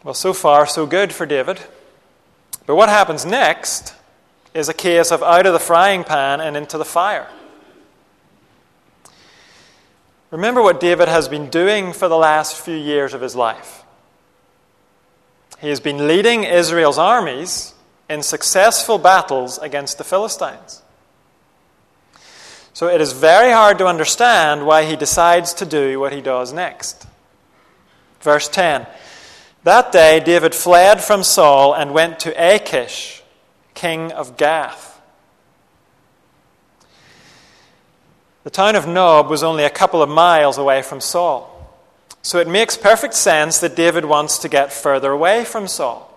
Well, 0.04 0.14
so 0.14 0.32
far, 0.32 0.68
so 0.68 0.86
good 0.86 1.12
for 1.12 1.26
David. 1.26 1.60
But 2.68 2.76
what 2.76 2.90
happens 2.90 3.26
next 3.26 3.96
is 4.54 4.70
a 4.70 4.76
case 4.76 5.12
of 5.12 5.24
out 5.24 5.48
of 5.48 5.54
the 5.54 5.60
frying 5.60 6.04
pan 6.04 6.40
and 6.40 6.56
into 6.56 6.78
the 6.78 6.86
fire. 6.86 7.28
Remember 10.30 10.62
what 10.62 10.80
David 10.80 11.08
has 11.08 11.28
been 11.28 11.50
doing 11.50 11.94
for 11.94 12.08
the 12.08 12.16
last 12.16 12.56
few 12.58 12.76
years 12.76 13.16
of 13.16 13.22
his 13.22 13.36
life. 13.36 13.77
He 15.60 15.70
has 15.70 15.80
been 15.80 16.08
leading 16.08 16.44
Israel's 16.44 16.98
armies 16.98 17.74
in 18.10 18.22
successful 18.22 18.98
battles 18.98 19.58
against 19.58 19.98
the 19.98 20.04
Philistines. 20.04 20.82
So 22.74 22.88
it 22.88 23.02
is 23.02 23.12
very 23.12 23.52
hard 23.52 23.80
to 23.80 23.88
understand 23.88 24.68
why 24.68 24.86
he 24.86 24.96
decides 24.96 25.56
to 25.56 25.66
do 25.66 26.00
what 26.00 26.14
he 26.14 26.22
does 26.22 26.54
next. 26.54 27.08
Verse 28.22 28.48
10 28.48 28.86
That 29.64 29.92
day 29.92 30.20
David 30.20 30.54
fled 30.54 31.04
from 31.04 31.24
Saul 31.24 31.74
and 31.74 31.92
went 31.92 32.20
to 32.20 32.36
Achish, 32.38 33.24
king 33.74 34.12
of 34.12 34.38
Gath. 34.38 35.02
The 38.44 38.52
town 38.52 38.76
of 38.76 38.88
Nob 38.88 39.28
was 39.28 39.44
only 39.44 39.64
a 39.64 39.70
couple 39.72 40.04
of 40.04 40.08
miles 40.08 40.60
away 40.60 40.84
from 40.84 41.02
Saul. 41.02 41.57
So 42.28 42.40
it 42.40 42.48
makes 42.50 42.76
perfect 42.76 43.14
sense 43.14 43.60
that 43.60 43.78
David 43.78 44.04
wants 44.04 44.38
to 44.40 44.50
get 44.50 44.74
further 44.74 45.14
away 45.14 45.46
from 45.46 45.66
Saul. 45.66 46.14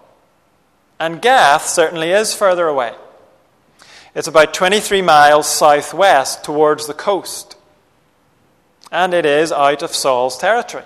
And 0.99 1.23
Gath 1.23 1.69
certainly 1.69 2.11
is 2.11 2.35
further 2.35 2.67
away. 2.67 2.95
It's 4.13 4.27
about 4.27 4.53
23 4.53 5.03
miles 5.03 5.47
southwest 5.47 6.43
towards 6.43 6.89
the 6.89 6.95
coast. 6.95 7.55
And 8.91 9.15
it 9.15 9.25
is 9.25 9.53
out 9.53 9.85
of 9.85 9.95
Saul's 9.95 10.37
territory. 10.37 10.83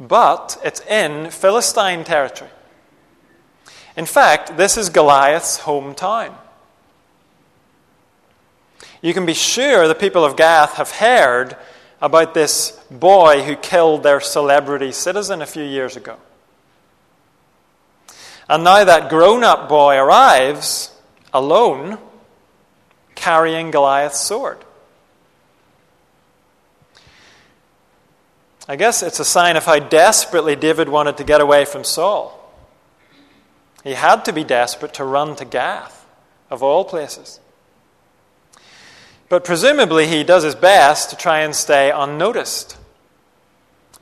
But 0.00 0.60
it's 0.64 0.80
in 0.86 1.30
Philistine 1.30 2.02
territory. 2.02 2.50
In 3.96 4.06
fact, 4.06 4.56
this 4.56 4.76
is 4.76 4.88
Goliath's 4.88 5.60
hometown. 5.60 6.34
You 9.00 9.14
can 9.14 9.24
be 9.24 9.34
sure 9.34 9.86
the 9.86 9.94
people 9.94 10.24
of 10.24 10.34
Gath 10.34 10.78
have 10.78 10.90
heard 10.90 11.56
about 12.04 12.34
this 12.34 12.72
boy 12.90 13.42
who 13.44 13.56
killed 13.56 14.02
their 14.02 14.20
celebrity 14.20 14.92
citizen 14.92 15.40
a 15.40 15.46
few 15.46 15.64
years 15.64 15.96
ago. 15.96 16.18
And 18.46 18.62
now 18.62 18.84
that 18.84 19.08
grown 19.08 19.42
up 19.42 19.70
boy 19.70 19.96
arrives 19.96 20.92
alone, 21.32 21.96
carrying 23.14 23.70
Goliath's 23.70 24.20
sword. 24.20 24.58
I 28.68 28.76
guess 28.76 29.02
it's 29.02 29.18
a 29.18 29.24
sign 29.24 29.56
of 29.56 29.64
how 29.64 29.78
desperately 29.78 30.56
David 30.56 30.90
wanted 30.90 31.16
to 31.16 31.24
get 31.24 31.40
away 31.40 31.64
from 31.64 31.84
Saul. 31.84 32.38
He 33.82 33.94
had 33.94 34.26
to 34.26 34.32
be 34.34 34.44
desperate 34.44 34.92
to 34.94 35.04
run 35.04 35.36
to 35.36 35.46
Gath, 35.46 36.06
of 36.50 36.62
all 36.62 36.84
places. 36.84 37.40
But 39.34 39.42
presumably, 39.42 40.06
he 40.06 40.22
does 40.22 40.44
his 40.44 40.54
best 40.54 41.10
to 41.10 41.16
try 41.16 41.40
and 41.40 41.56
stay 41.56 41.90
unnoticed. 41.90 42.76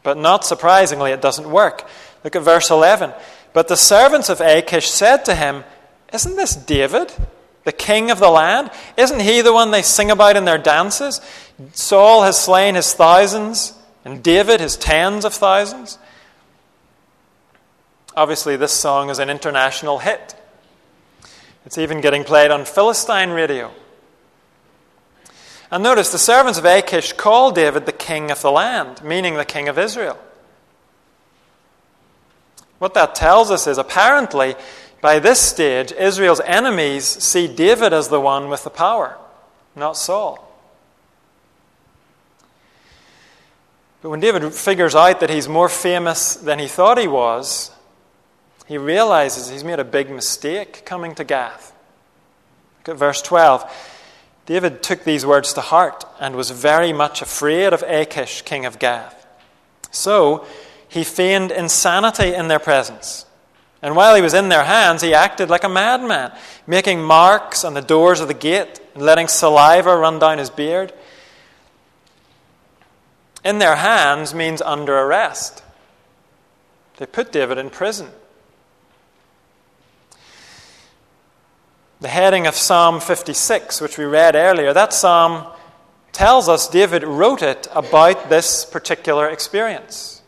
But 0.02 0.18
not 0.18 0.44
surprisingly, 0.44 1.10
it 1.10 1.22
doesn't 1.22 1.50
work. 1.50 1.88
Look 2.22 2.36
at 2.36 2.42
verse 2.42 2.68
11. 2.68 3.14
But 3.54 3.66
the 3.66 3.74
servants 3.78 4.28
of 4.28 4.42
Achish 4.42 4.90
said 4.90 5.24
to 5.24 5.34
him, 5.34 5.64
Isn't 6.12 6.36
this 6.36 6.54
David, 6.54 7.14
the 7.64 7.72
king 7.72 8.10
of 8.10 8.18
the 8.18 8.28
land? 8.28 8.70
Isn't 8.98 9.20
he 9.20 9.40
the 9.40 9.54
one 9.54 9.70
they 9.70 9.80
sing 9.80 10.10
about 10.10 10.36
in 10.36 10.44
their 10.44 10.58
dances? 10.58 11.22
Saul 11.72 12.24
has 12.24 12.38
slain 12.38 12.74
his 12.74 12.92
thousands, 12.92 13.72
and 14.04 14.22
David 14.22 14.60
his 14.60 14.76
tens 14.76 15.24
of 15.24 15.32
thousands. 15.32 15.96
Obviously, 18.14 18.56
this 18.56 18.74
song 18.74 19.08
is 19.08 19.18
an 19.18 19.30
international 19.30 20.00
hit. 20.00 20.34
It's 21.64 21.78
even 21.78 22.02
getting 22.02 22.22
played 22.22 22.50
on 22.50 22.66
Philistine 22.66 23.30
radio. 23.30 23.72
And 25.72 25.82
notice 25.82 26.12
the 26.12 26.18
servants 26.18 26.58
of 26.58 26.66
Achish 26.66 27.14
call 27.14 27.50
David 27.50 27.86
the 27.86 27.92
king 27.92 28.30
of 28.30 28.42
the 28.42 28.52
land, 28.52 29.02
meaning 29.02 29.34
the 29.34 29.44
king 29.46 29.68
of 29.68 29.78
Israel. 29.78 30.18
What 32.78 32.92
that 32.92 33.14
tells 33.14 33.50
us 33.50 33.66
is 33.66 33.78
apparently, 33.78 34.54
by 35.00 35.18
this 35.18 35.40
stage, 35.40 35.90
Israel's 35.90 36.40
enemies 36.40 37.06
see 37.06 37.48
David 37.48 37.94
as 37.94 38.08
the 38.08 38.20
one 38.20 38.50
with 38.50 38.64
the 38.64 38.70
power, 38.70 39.16
not 39.74 39.96
Saul. 39.96 40.46
But 44.02 44.10
when 44.10 44.20
David 44.20 44.52
figures 44.52 44.94
out 44.94 45.20
that 45.20 45.30
he's 45.30 45.48
more 45.48 45.70
famous 45.70 46.34
than 46.34 46.58
he 46.58 46.68
thought 46.68 46.98
he 46.98 47.08
was, 47.08 47.70
he 48.66 48.76
realizes 48.76 49.48
he's 49.48 49.64
made 49.64 49.78
a 49.78 49.84
big 49.84 50.10
mistake 50.10 50.84
coming 50.84 51.14
to 51.14 51.24
Gath. 51.24 51.72
Look 52.80 52.90
at 52.90 52.98
verse 52.98 53.22
12. 53.22 53.91
David 54.46 54.82
took 54.82 55.04
these 55.04 55.24
words 55.24 55.52
to 55.54 55.60
heart 55.60 56.04
and 56.20 56.34
was 56.34 56.50
very 56.50 56.92
much 56.92 57.22
afraid 57.22 57.72
of 57.72 57.82
Achish, 57.82 58.42
king 58.42 58.66
of 58.66 58.78
Gath. 58.78 59.26
So 59.90 60.44
he 60.88 61.04
feigned 61.04 61.50
insanity 61.50 62.34
in 62.34 62.48
their 62.48 62.58
presence. 62.58 63.26
And 63.82 63.96
while 63.96 64.14
he 64.14 64.22
was 64.22 64.34
in 64.34 64.48
their 64.48 64.64
hands, 64.64 65.02
he 65.02 65.14
acted 65.14 65.50
like 65.50 65.64
a 65.64 65.68
madman, 65.68 66.32
making 66.66 67.02
marks 67.02 67.64
on 67.64 67.74
the 67.74 67.80
doors 67.80 68.20
of 68.20 68.28
the 68.28 68.34
gate 68.34 68.80
and 68.94 69.02
letting 69.02 69.26
saliva 69.26 69.96
run 69.96 70.18
down 70.18 70.38
his 70.38 70.50
beard. 70.50 70.92
In 73.44 73.58
their 73.58 73.76
hands 73.76 74.34
means 74.34 74.62
under 74.62 74.96
arrest. 74.96 75.62
They 76.98 77.06
put 77.06 77.32
David 77.32 77.58
in 77.58 77.70
prison. 77.70 78.08
The 82.02 82.08
heading 82.08 82.48
of 82.48 82.56
Psalm 82.56 82.98
56, 82.98 83.80
which 83.80 83.96
we 83.96 84.04
read 84.04 84.34
earlier, 84.34 84.72
that 84.72 84.92
psalm 84.92 85.46
tells 86.10 86.48
us 86.48 86.66
David 86.66 87.04
wrote 87.04 87.42
it 87.42 87.68
about 87.72 88.28
this 88.28 88.64
particular 88.64 89.28
experience. 89.28 90.20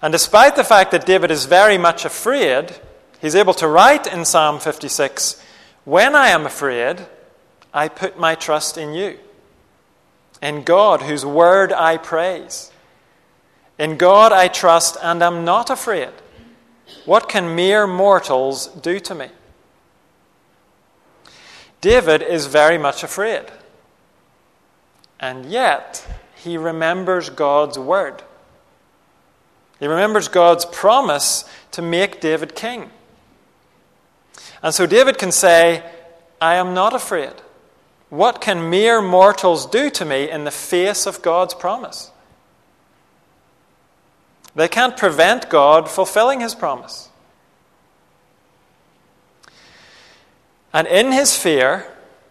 And 0.00 0.10
despite 0.10 0.56
the 0.56 0.64
fact 0.64 0.90
that 0.92 1.04
David 1.04 1.30
is 1.30 1.44
very 1.44 1.76
much 1.76 2.06
afraid, 2.06 2.74
he's 3.20 3.34
able 3.34 3.52
to 3.54 3.68
write 3.68 4.10
in 4.10 4.24
Psalm 4.24 4.58
56 4.58 5.44
When 5.84 6.16
I 6.16 6.28
am 6.28 6.46
afraid, 6.46 7.06
I 7.74 7.88
put 7.88 8.18
my 8.18 8.34
trust 8.34 8.78
in 8.78 8.94
you, 8.94 9.18
in 10.40 10.62
God, 10.62 11.02
whose 11.02 11.26
word 11.26 11.74
I 11.74 11.98
praise. 11.98 12.72
In 13.78 13.98
God 13.98 14.32
I 14.32 14.48
trust 14.48 14.96
and 15.02 15.22
am 15.22 15.44
not 15.44 15.68
afraid. 15.68 16.12
What 17.04 17.28
can 17.28 17.54
mere 17.54 17.86
mortals 17.86 18.68
do 18.68 18.98
to 19.00 19.14
me? 19.14 19.28
David 21.80 22.22
is 22.22 22.46
very 22.46 22.78
much 22.78 23.02
afraid. 23.02 23.46
And 25.18 25.46
yet, 25.46 26.06
he 26.34 26.56
remembers 26.56 27.28
God's 27.30 27.78
word. 27.78 28.22
He 29.78 29.86
remembers 29.86 30.28
God's 30.28 30.64
promise 30.64 31.44
to 31.72 31.82
make 31.82 32.20
David 32.20 32.54
king. 32.54 32.90
And 34.62 34.74
so 34.74 34.86
David 34.86 35.18
can 35.18 35.32
say, 35.32 35.82
I 36.40 36.54
am 36.54 36.74
not 36.74 36.94
afraid. 36.94 37.34
What 38.08 38.40
can 38.40 38.70
mere 38.70 39.02
mortals 39.02 39.66
do 39.66 39.90
to 39.90 40.04
me 40.04 40.30
in 40.30 40.44
the 40.44 40.50
face 40.50 41.06
of 41.06 41.22
God's 41.22 41.54
promise? 41.54 42.10
They 44.54 44.68
can't 44.68 44.96
prevent 44.96 45.48
God 45.48 45.88
fulfilling 45.88 46.40
his 46.40 46.54
promise. 46.54 47.09
And 50.72 50.86
in 50.86 51.12
his 51.12 51.36
fear 51.36 51.86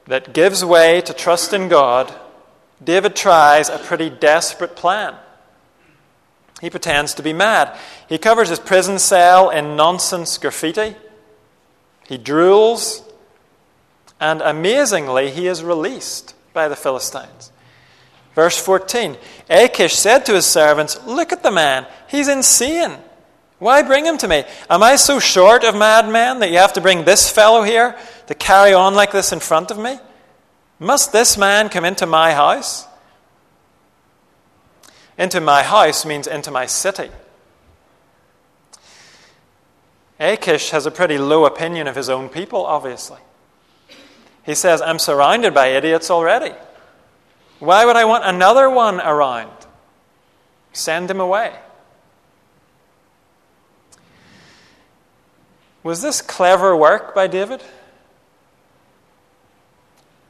that 0.08 0.34
gives 0.34 0.64
way 0.64 1.02
to 1.02 1.14
trust 1.14 1.54
in 1.54 1.68
God, 1.68 2.14
David 2.84 3.16
tries 3.16 3.70
a 3.70 3.78
pretty 3.78 4.10
desperate 4.10 4.76
plan. 4.76 5.16
He 6.62 6.70
pretends 6.70 7.14
to 7.16 7.24
be 7.24 7.34
mad. 7.34 7.78
He 8.08 8.18
covers 8.18 8.50
his 8.50 8.60
prison 8.60 9.00
cell 9.00 9.50
in 9.50 9.76
nonsense 9.76 10.38
graffiti. 10.38 10.96
He 12.08 12.18
drools. 12.18 13.04
And 14.20 14.42
amazingly, 14.42 15.32
he 15.32 15.48
is 15.48 15.64
released 15.64 16.36
by 16.54 16.68
the 16.68 16.76
Philistines. 16.76 17.52
Verse 18.36 18.58
14 18.58 19.18
Achish 19.50 19.96
said 19.96 20.26
to 20.26 20.34
his 20.34 20.46
servants, 20.46 21.00
Look 21.06 21.32
at 21.32 21.44
the 21.44 21.52
man. 21.52 21.86
He's 22.08 22.28
insane. 22.28 22.98
Why 23.60 23.84
bring 23.84 24.06
him 24.06 24.18
to 24.20 24.28
me? 24.28 24.46
Am 24.70 24.82
I 24.82 24.96
so 24.96 25.20
short 25.20 25.66
of 25.66 25.76
madmen 25.76 26.40
that 26.40 26.50
you 26.50 26.58
have 26.58 26.74
to 26.74 26.82
bring 26.82 27.04
this 27.04 27.30
fellow 27.30 27.64
here 27.64 27.98
to 28.30 28.36
carry 28.36 28.76
on 28.76 28.94
like 28.94 29.12
this 29.12 29.32
in 29.32 29.40
front 29.40 29.72
of 29.72 29.80
me? 29.80 29.98
Must 30.78 31.12
this 31.12 31.36
man 31.36 31.68
come 31.68 31.84
into 31.84 32.06
my 32.06 32.32
house? 32.34 32.86
Into 35.18 35.42
my 35.42 35.64
house 35.64 36.06
means 36.06 36.28
into 36.28 36.52
my 36.52 36.68
city. 36.68 37.10
Achish 40.20 40.70
has 40.70 40.86
a 40.86 40.92
pretty 40.92 41.18
low 41.18 41.46
opinion 41.46 41.88
of 41.88 41.96
his 41.96 42.08
own 42.08 42.30
people, 42.30 42.64
obviously. 42.68 43.18
He 44.46 44.54
says, 44.54 44.80
I'm 44.80 45.00
surrounded 45.00 45.56
by 45.56 45.70
idiots 45.70 46.12
already. 46.12 46.54
Why 47.58 47.84
would 47.84 47.96
I 47.96 48.06
want 48.06 48.26
another 48.26 48.70
one 48.70 49.02
around? 49.02 49.66
Send 50.72 51.10
him 51.10 51.20
away. 51.20 51.52
Was 55.82 56.04
this 56.04 56.22
clever 56.22 56.76
work 56.76 57.16
by 57.16 57.26
David? 57.26 57.64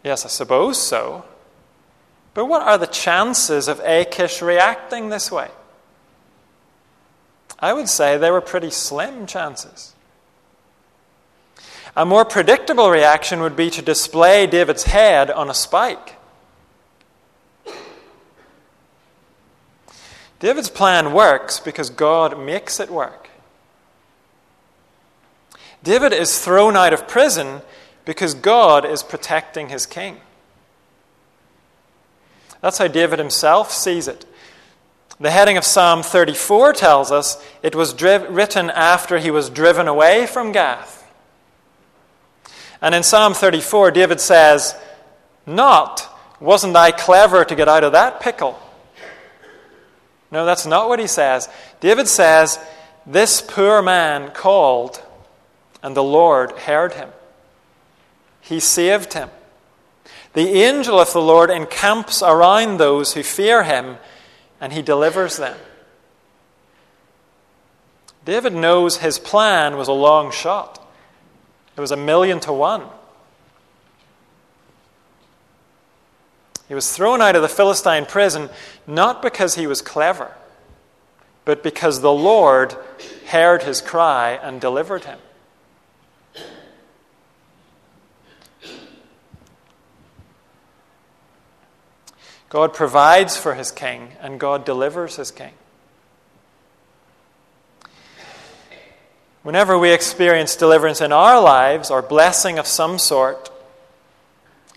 Yes, 0.03 0.25
I 0.25 0.29
suppose 0.29 0.81
so. 0.81 1.25
But 2.33 2.45
what 2.45 2.61
are 2.61 2.77
the 2.77 2.87
chances 2.87 3.67
of 3.67 3.79
Achish 3.81 4.41
reacting 4.41 5.09
this 5.09 5.31
way? 5.31 5.49
I 7.59 7.73
would 7.73 7.89
say 7.89 8.17
they 8.17 8.31
were 8.31 8.41
pretty 8.41 8.69
slim 8.69 9.25
chances. 9.25 9.93
A 11.95 12.05
more 12.05 12.23
predictable 12.23 12.89
reaction 12.89 13.41
would 13.41 13.55
be 13.55 13.69
to 13.71 13.81
display 13.81 14.47
David's 14.47 14.83
head 14.83 15.29
on 15.29 15.49
a 15.49 15.53
spike. 15.53 16.15
David's 20.39 20.69
plan 20.69 21.11
works 21.11 21.59
because 21.59 21.89
God 21.89 22.39
makes 22.39 22.79
it 22.79 22.89
work. 22.89 23.29
David 25.83 26.13
is 26.13 26.39
thrown 26.39 26.77
out 26.77 26.93
of 26.93 27.07
prison 27.07 27.61
because 28.09 28.33
God 28.33 28.85
is 28.85 29.03
protecting 29.03 29.69
his 29.69 29.85
king. 29.85 30.17
That's 32.59 32.79
how 32.79 32.87
David 32.87 33.19
himself 33.19 33.71
sees 33.71 34.07
it. 34.07 34.25
The 35.19 35.29
heading 35.29 35.57
of 35.57 35.63
Psalm 35.63 36.01
34 36.01 36.73
tells 36.73 37.11
us 37.11 37.37
it 37.61 37.75
was 37.75 37.93
driv- 37.93 38.27
written 38.31 38.71
after 38.71 39.19
he 39.19 39.29
was 39.29 39.51
driven 39.51 39.87
away 39.87 40.25
from 40.25 40.51
Gath. 40.51 41.07
And 42.81 42.95
in 42.95 43.03
Psalm 43.03 43.35
34, 43.35 43.91
David 43.91 44.19
says, 44.19 44.75
Not, 45.45 46.09
wasn't 46.39 46.75
I 46.75 46.89
clever 46.89 47.45
to 47.45 47.55
get 47.55 47.67
out 47.67 47.83
of 47.83 47.91
that 47.91 48.21
pickle? 48.21 48.59
No, 50.31 50.47
that's 50.47 50.65
not 50.65 50.89
what 50.89 50.97
he 50.97 51.05
says. 51.05 51.47
David 51.79 52.07
says, 52.07 52.57
This 53.05 53.39
poor 53.39 53.83
man 53.83 54.31
called, 54.31 54.99
and 55.83 55.95
the 55.95 56.01
Lord 56.01 56.53
heard 56.53 56.93
him. 56.93 57.09
He 58.41 58.59
saved 58.59 59.13
him. 59.13 59.29
The 60.33 60.61
angel 60.61 60.99
of 60.99 61.11
the 61.11 61.21
Lord 61.21 61.49
encamps 61.49 62.21
around 62.21 62.77
those 62.77 63.13
who 63.13 63.23
fear 63.23 63.63
him, 63.63 63.97
and 64.61 64.73
he 64.73 64.81
delivers 64.81 65.37
them. 65.37 65.57
David 68.25 68.53
knows 68.53 68.97
his 68.97 69.17
plan 69.17 69.75
was 69.77 69.87
a 69.87 69.93
long 69.93 70.31
shot, 70.31 70.85
it 71.75 71.81
was 71.81 71.91
a 71.91 71.97
million 71.97 72.39
to 72.41 72.53
one. 72.53 72.83
He 76.67 76.75
was 76.75 76.95
thrown 76.95 77.19
out 77.19 77.35
of 77.35 77.41
the 77.41 77.47
Philistine 77.49 78.05
prison 78.05 78.49
not 78.85 79.23
because 79.23 79.55
he 79.55 79.65
was 79.65 79.81
clever, 79.81 80.31
but 81.43 81.63
because 81.63 82.01
the 82.01 82.11
Lord 82.11 82.75
heard 83.27 83.63
his 83.63 83.81
cry 83.81 84.39
and 84.39 84.61
delivered 84.61 85.05
him. 85.05 85.17
God 92.49 92.73
provides 92.73 93.37
for 93.37 93.53
his 93.53 93.71
king, 93.71 94.13
and 94.19 94.39
God 94.39 94.65
delivers 94.65 95.17
his 95.17 95.29
king. 95.29 95.53
Whenever 99.43 99.77
we 99.77 99.91
experience 99.91 100.55
deliverance 100.55 100.99
in 100.99 101.11
our 101.11 101.39
lives 101.39 101.89
or 101.89 102.01
blessing 102.01 102.59
of 102.59 102.67
some 102.67 102.99
sort, 102.99 103.49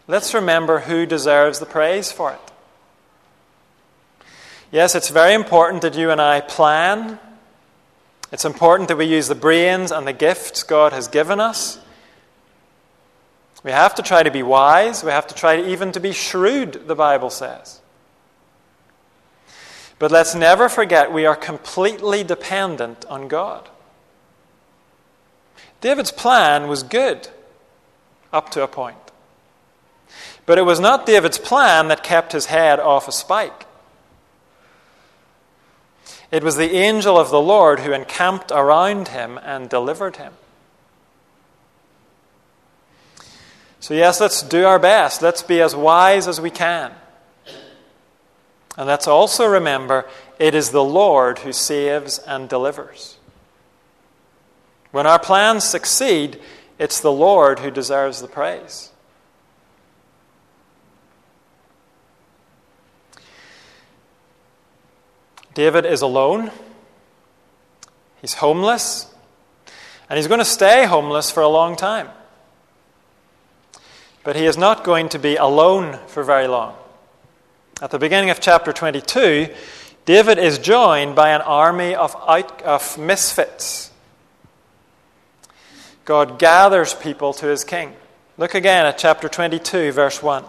let's 0.06 0.34
remember 0.34 0.80
who 0.80 1.04
deserves 1.06 1.58
the 1.58 1.66
praise 1.66 2.12
for 2.12 2.32
it. 2.32 2.52
Yes, 4.70 4.94
it's 4.94 5.08
very 5.08 5.34
important 5.34 5.82
that 5.82 5.96
you 5.96 6.10
and 6.10 6.20
I 6.20 6.40
plan. 6.40 7.18
It's 8.30 8.44
important 8.44 8.88
that 8.88 8.96
we 8.96 9.04
use 9.04 9.28
the 9.28 9.34
brains 9.34 9.90
and 9.90 10.06
the 10.06 10.12
gifts 10.12 10.62
God 10.62 10.92
has 10.92 11.08
given 11.08 11.40
us. 11.40 11.78
We 13.64 13.70
have 13.70 13.94
to 13.96 14.02
try 14.02 14.22
to 14.22 14.30
be 14.30 14.42
wise. 14.42 15.04
We 15.04 15.10
have 15.10 15.26
to 15.28 15.34
try 15.34 15.60
even 15.60 15.92
to 15.92 16.00
be 16.00 16.12
shrewd, 16.12 16.88
the 16.88 16.96
Bible 16.96 17.30
says. 17.30 17.80
But 19.98 20.10
let's 20.10 20.34
never 20.34 20.68
forget 20.68 21.12
we 21.12 21.26
are 21.26 21.36
completely 21.36 22.24
dependent 22.24 23.04
on 23.04 23.28
God. 23.28 23.68
David's 25.80 26.10
plan 26.10 26.66
was 26.66 26.82
good 26.82 27.28
up 28.32 28.50
to 28.50 28.62
a 28.62 28.68
point. 28.68 28.96
But 30.44 30.58
it 30.58 30.62
was 30.62 30.80
not 30.80 31.06
David's 31.06 31.38
plan 31.38 31.88
that 31.88 32.02
kept 32.02 32.32
his 32.32 32.46
head 32.46 32.80
off 32.80 33.06
a 33.06 33.12
spike. 33.12 33.66
It 36.32 36.42
was 36.42 36.56
the 36.56 36.74
angel 36.74 37.18
of 37.18 37.30
the 37.30 37.40
Lord 37.40 37.80
who 37.80 37.92
encamped 37.92 38.50
around 38.50 39.08
him 39.08 39.38
and 39.38 39.68
delivered 39.68 40.16
him. 40.16 40.32
So, 43.82 43.94
yes, 43.94 44.20
let's 44.20 44.42
do 44.42 44.64
our 44.64 44.78
best. 44.78 45.22
Let's 45.22 45.42
be 45.42 45.60
as 45.60 45.74
wise 45.74 46.28
as 46.28 46.40
we 46.40 46.50
can. 46.50 46.92
And 48.76 48.86
let's 48.86 49.08
also 49.08 49.44
remember 49.44 50.06
it 50.38 50.54
is 50.54 50.70
the 50.70 50.84
Lord 50.84 51.40
who 51.40 51.52
saves 51.52 52.20
and 52.20 52.48
delivers. 52.48 53.16
When 54.92 55.04
our 55.04 55.18
plans 55.18 55.64
succeed, 55.64 56.38
it's 56.78 57.00
the 57.00 57.10
Lord 57.10 57.58
who 57.58 57.72
deserves 57.72 58.22
the 58.22 58.28
praise. 58.28 58.92
David 65.54 65.86
is 65.86 66.02
alone. 66.02 66.52
He's 68.20 68.34
homeless. 68.34 69.12
And 70.08 70.18
he's 70.18 70.28
going 70.28 70.38
to 70.38 70.44
stay 70.44 70.86
homeless 70.86 71.32
for 71.32 71.40
a 71.40 71.48
long 71.48 71.74
time. 71.74 72.10
But 74.24 74.36
he 74.36 74.46
is 74.46 74.56
not 74.56 74.84
going 74.84 75.08
to 75.10 75.18
be 75.18 75.36
alone 75.36 75.98
for 76.06 76.22
very 76.22 76.46
long. 76.46 76.76
At 77.80 77.90
the 77.90 77.98
beginning 77.98 78.30
of 78.30 78.40
chapter 78.40 78.72
22, 78.72 79.48
David 80.04 80.38
is 80.38 80.58
joined 80.58 81.16
by 81.16 81.30
an 81.30 81.40
army 81.40 81.94
of, 81.94 82.14
out, 82.28 82.62
of 82.62 82.96
misfits. 82.98 83.90
God 86.04 86.38
gathers 86.38 86.94
people 86.94 87.32
to 87.34 87.46
his 87.46 87.64
king. 87.64 87.94
Look 88.38 88.54
again 88.54 88.86
at 88.86 88.98
chapter 88.98 89.28
22, 89.28 89.92
verse 89.92 90.22
1. 90.22 90.44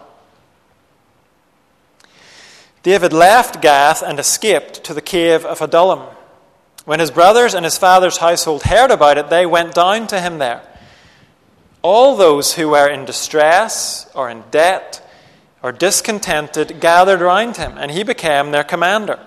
David 2.83 3.13
left 3.13 3.61
Gath 3.61 4.03
and 4.03 4.19
escaped 4.19 4.83
to 4.83 4.93
the 4.93 5.01
cave 5.01 5.45
of 5.45 5.61
Adullam. 5.61 6.07
When 6.85 6.99
his 6.99 7.11
brothers 7.11 7.53
and 7.53 7.63
his 7.63 7.77
father's 7.77 8.17
household 8.17 8.63
heard 8.63 8.91
about 8.91 9.17
it, 9.17 9.29
they 9.29 9.45
went 9.45 9.73
down 9.73 10.05
to 10.07 10.19
him 10.19 10.37
there 10.37 10.61
all 11.83 12.15
those 12.15 12.55
who 12.55 12.69
were 12.69 12.87
in 12.87 13.05
distress 13.05 14.09
or 14.15 14.29
in 14.29 14.43
debt 14.49 15.07
or 15.61 15.71
discontented 15.71 16.79
gathered 16.79 17.21
round 17.21 17.57
him, 17.57 17.77
and 17.77 17.91
he 17.91 18.03
became 18.03 18.51
their 18.51 18.63
commander. 18.63 19.19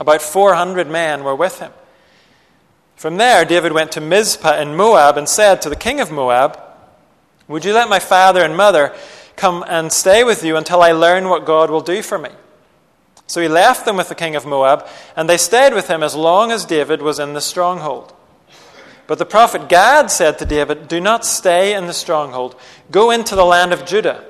About 0.00 0.22
400 0.22 0.88
men 0.88 1.22
were 1.22 1.36
with 1.36 1.60
him. 1.60 1.70
From 2.96 3.16
there, 3.16 3.44
David 3.44 3.72
went 3.72 3.92
to 3.92 4.00
Mizpah 4.00 4.60
in 4.60 4.74
Moab 4.74 5.16
and 5.16 5.28
said 5.28 5.62
to 5.62 5.68
the 5.68 5.76
king 5.76 6.00
of 6.00 6.10
Moab, 6.10 6.60
Would 7.48 7.64
you 7.64 7.72
let 7.72 7.88
my 7.88 7.98
father 7.98 8.42
and 8.42 8.56
mother 8.56 8.94
come 9.36 9.64
and 9.68 9.92
stay 9.92 10.24
with 10.24 10.44
you 10.44 10.56
until 10.56 10.82
I 10.82 10.92
learn 10.92 11.28
what 11.28 11.44
God 11.44 11.70
will 11.70 11.80
do 11.80 12.02
for 12.02 12.18
me? 12.18 12.30
So 13.26 13.40
he 13.40 13.48
left 13.48 13.84
them 13.84 13.96
with 13.96 14.08
the 14.08 14.14
king 14.14 14.36
of 14.36 14.46
Moab, 14.46 14.86
and 15.16 15.28
they 15.28 15.38
stayed 15.38 15.74
with 15.74 15.88
him 15.88 16.02
as 16.02 16.14
long 16.14 16.50
as 16.50 16.64
David 16.64 17.02
was 17.02 17.18
in 17.18 17.32
the 17.32 17.40
stronghold. 17.40 18.14
But 19.12 19.18
the 19.18 19.26
prophet 19.26 19.68
Gad 19.68 20.10
said 20.10 20.38
to 20.38 20.46
David, 20.46 20.88
Do 20.88 20.98
not 20.98 21.26
stay 21.26 21.74
in 21.74 21.86
the 21.86 21.92
stronghold. 21.92 22.56
Go 22.90 23.10
into 23.10 23.36
the 23.36 23.44
land 23.44 23.74
of 23.74 23.84
Judah. 23.84 24.24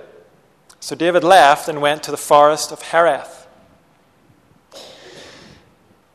So 0.80 0.96
David 0.96 1.22
left 1.22 1.68
and 1.68 1.80
went 1.80 2.02
to 2.02 2.10
the 2.10 2.16
forest 2.16 2.72
of 2.72 2.82
Hereth. 2.82 3.46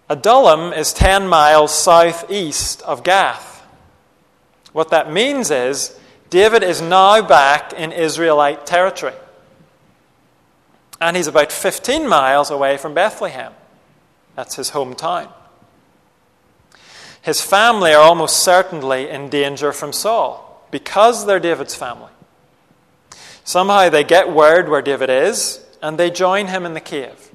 Adullam 0.09 0.73
is 0.73 0.91
10 0.91 1.29
miles 1.29 1.73
southeast 1.73 2.81
of 2.81 3.05
Gath. 3.05 3.65
What 4.73 4.89
that 4.89 5.13
means 5.13 5.49
is 5.49 5.97
David 6.29 6.61
is 6.61 6.81
now 6.81 7.25
back 7.25 7.71
in 7.71 7.93
Israelite 7.93 8.65
territory. 8.65 9.15
And 10.99 11.15
he's 11.15 11.27
about 11.27 11.53
15 11.53 12.05
miles 12.05 12.51
away 12.51 12.75
from 12.75 12.93
Bethlehem. 12.93 13.53
That's 14.35 14.57
his 14.57 14.71
hometown. 14.71 15.31
His 17.27 17.41
family 17.41 17.93
are 17.93 18.01
almost 18.01 18.37
certainly 18.37 19.09
in 19.09 19.27
danger 19.27 19.73
from 19.73 19.91
Saul 19.91 20.65
because 20.71 21.25
they're 21.25 21.41
David's 21.41 21.75
family. 21.75 22.13
Somehow 23.43 23.89
they 23.89 24.05
get 24.05 24.31
word 24.31 24.69
where 24.69 24.81
David 24.81 25.09
is 25.09 25.61
and 25.81 25.97
they 25.97 26.09
join 26.09 26.47
him 26.47 26.65
in 26.65 26.73
the 26.73 26.79
cave. 26.79 27.31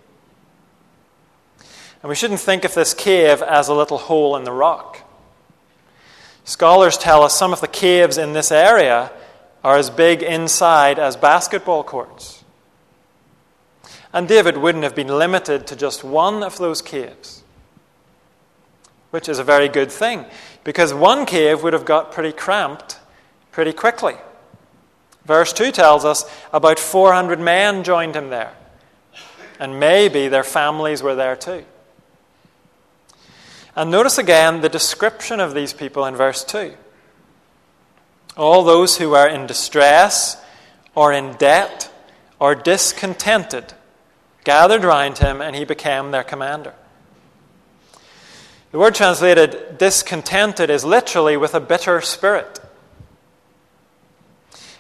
And 2.02 2.08
we 2.08 2.14
shouldn't 2.14 2.40
think 2.40 2.64
of 2.64 2.72
this 2.72 2.94
cave 2.94 3.42
as 3.42 3.68
a 3.68 3.74
little 3.74 3.98
hole 3.98 4.34
in 4.34 4.44
the 4.44 4.50
rock. 4.50 5.06
Scholars 6.44 6.96
tell 6.96 7.22
us 7.22 7.38
some 7.38 7.52
of 7.52 7.60
the 7.60 7.68
caves 7.68 8.16
in 8.16 8.32
this 8.32 8.50
area 8.50 9.12
are 9.62 9.76
as 9.76 9.90
big 9.90 10.22
inside 10.22 10.98
as 10.98 11.16
basketball 11.18 11.84
courts. 11.84 12.44
And 14.10 14.26
David 14.26 14.56
wouldn't 14.56 14.84
have 14.84 14.94
been 14.94 15.18
limited 15.18 15.66
to 15.66 15.76
just 15.76 16.02
one 16.02 16.42
of 16.42 16.56
those 16.56 16.80
caves, 16.80 17.41
which 19.12 19.28
is 19.28 19.38
a 19.38 19.44
very 19.44 19.68
good 19.68 19.92
thing, 19.92 20.24
because 20.64 20.92
one 20.92 21.26
cave 21.26 21.62
would 21.62 21.74
have 21.74 21.84
got 21.84 22.12
pretty 22.12 22.32
cramped 22.32 22.98
pretty 23.50 23.72
quickly. 23.72 24.14
Verse 25.26 25.52
2 25.52 25.70
tells 25.70 26.04
us 26.04 26.24
about 26.50 26.78
400 26.78 27.38
men 27.38 27.84
joined 27.84 28.16
him 28.16 28.30
there. 28.30 28.54
And 29.60 29.78
maybe 29.78 30.28
their 30.28 30.42
families 30.42 31.02
were 31.02 31.14
there 31.14 31.36
too. 31.36 31.64
And 33.76 33.90
notice 33.90 34.16
again 34.16 34.62
the 34.62 34.70
description 34.70 35.40
of 35.40 35.52
these 35.52 35.74
people 35.74 36.06
in 36.06 36.16
verse 36.16 36.42
2. 36.42 36.72
All 38.36 38.64
those 38.64 38.96
who 38.96 39.12
are 39.12 39.28
in 39.28 39.46
distress 39.46 40.42
or 40.94 41.12
in 41.12 41.34
debt 41.34 41.90
or 42.38 42.54
discontented 42.54 43.74
gathered 44.44 44.84
round 44.84 45.18
him, 45.18 45.42
and 45.42 45.54
he 45.54 45.66
became 45.66 46.12
their 46.12 46.24
commander. 46.24 46.74
The 48.72 48.78
word 48.78 48.94
translated 48.94 49.76
discontented 49.76 50.70
is 50.70 50.82
literally 50.84 51.36
with 51.36 51.54
a 51.54 51.60
bitter 51.60 52.00
spirit. 52.00 52.58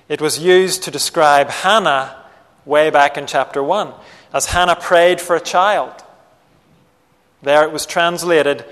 It 0.08 0.20
was 0.20 0.38
used 0.38 0.82
to 0.84 0.90
describe 0.90 1.50
Hannah 1.50 2.16
way 2.64 2.88
back 2.88 3.18
in 3.18 3.26
chapter 3.26 3.62
1, 3.62 3.92
as 4.32 4.46
Hannah 4.46 4.76
prayed 4.76 5.20
for 5.20 5.36
a 5.36 5.40
child. 5.40 5.92
There 7.42 7.64
it 7.64 7.72
was 7.72 7.84
translated 7.84 8.64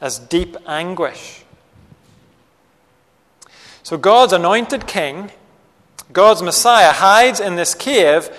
as 0.00 0.18
deep 0.18 0.56
anguish. 0.68 1.42
So 3.82 3.96
God's 3.96 4.32
anointed 4.32 4.86
king, 4.86 5.32
God's 6.12 6.42
Messiah, 6.42 6.92
hides 6.92 7.40
in 7.40 7.56
this 7.56 7.74
cave, 7.74 8.30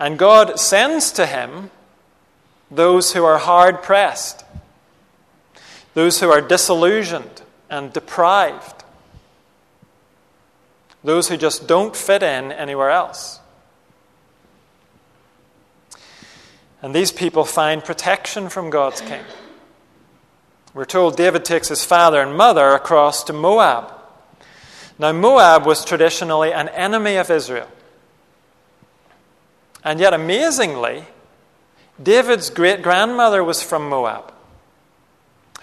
and 0.00 0.18
God 0.18 0.58
sends 0.58 1.12
to 1.12 1.26
him 1.26 1.70
those 2.72 3.12
who 3.12 3.24
are 3.24 3.38
hard 3.38 3.84
pressed, 3.84 4.44
those 5.96 6.20
who 6.20 6.30
are 6.30 6.42
disillusioned 6.42 7.40
and 7.70 7.90
deprived 7.90 8.84
those 11.02 11.30
who 11.30 11.38
just 11.38 11.66
don't 11.66 11.96
fit 11.96 12.22
in 12.22 12.52
anywhere 12.52 12.90
else. 12.90 13.40
And 16.82 16.94
these 16.94 17.12
people 17.12 17.46
find 17.46 17.82
protection 17.82 18.50
from 18.50 18.68
God's 18.68 19.00
king. 19.00 19.22
We're 20.74 20.84
told 20.84 21.16
David 21.16 21.46
takes 21.46 21.68
his 21.68 21.82
father 21.82 22.20
and 22.20 22.36
mother 22.36 22.72
across 22.72 23.24
to 23.24 23.32
Moab. 23.32 23.90
Now, 24.98 25.12
Moab 25.12 25.64
was 25.64 25.82
traditionally 25.82 26.52
an 26.52 26.68
enemy 26.68 27.16
of 27.16 27.30
Israel. 27.30 27.68
And 29.82 29.98
yet, 29.98 30.12
amazingly, 30.12 31.06
David's 32.02 32.50
great 32.50 32.82
grandmother 32.82 33.42
was 33.42 33.62
from 33.62 33.88
Moab. 33.88 34.34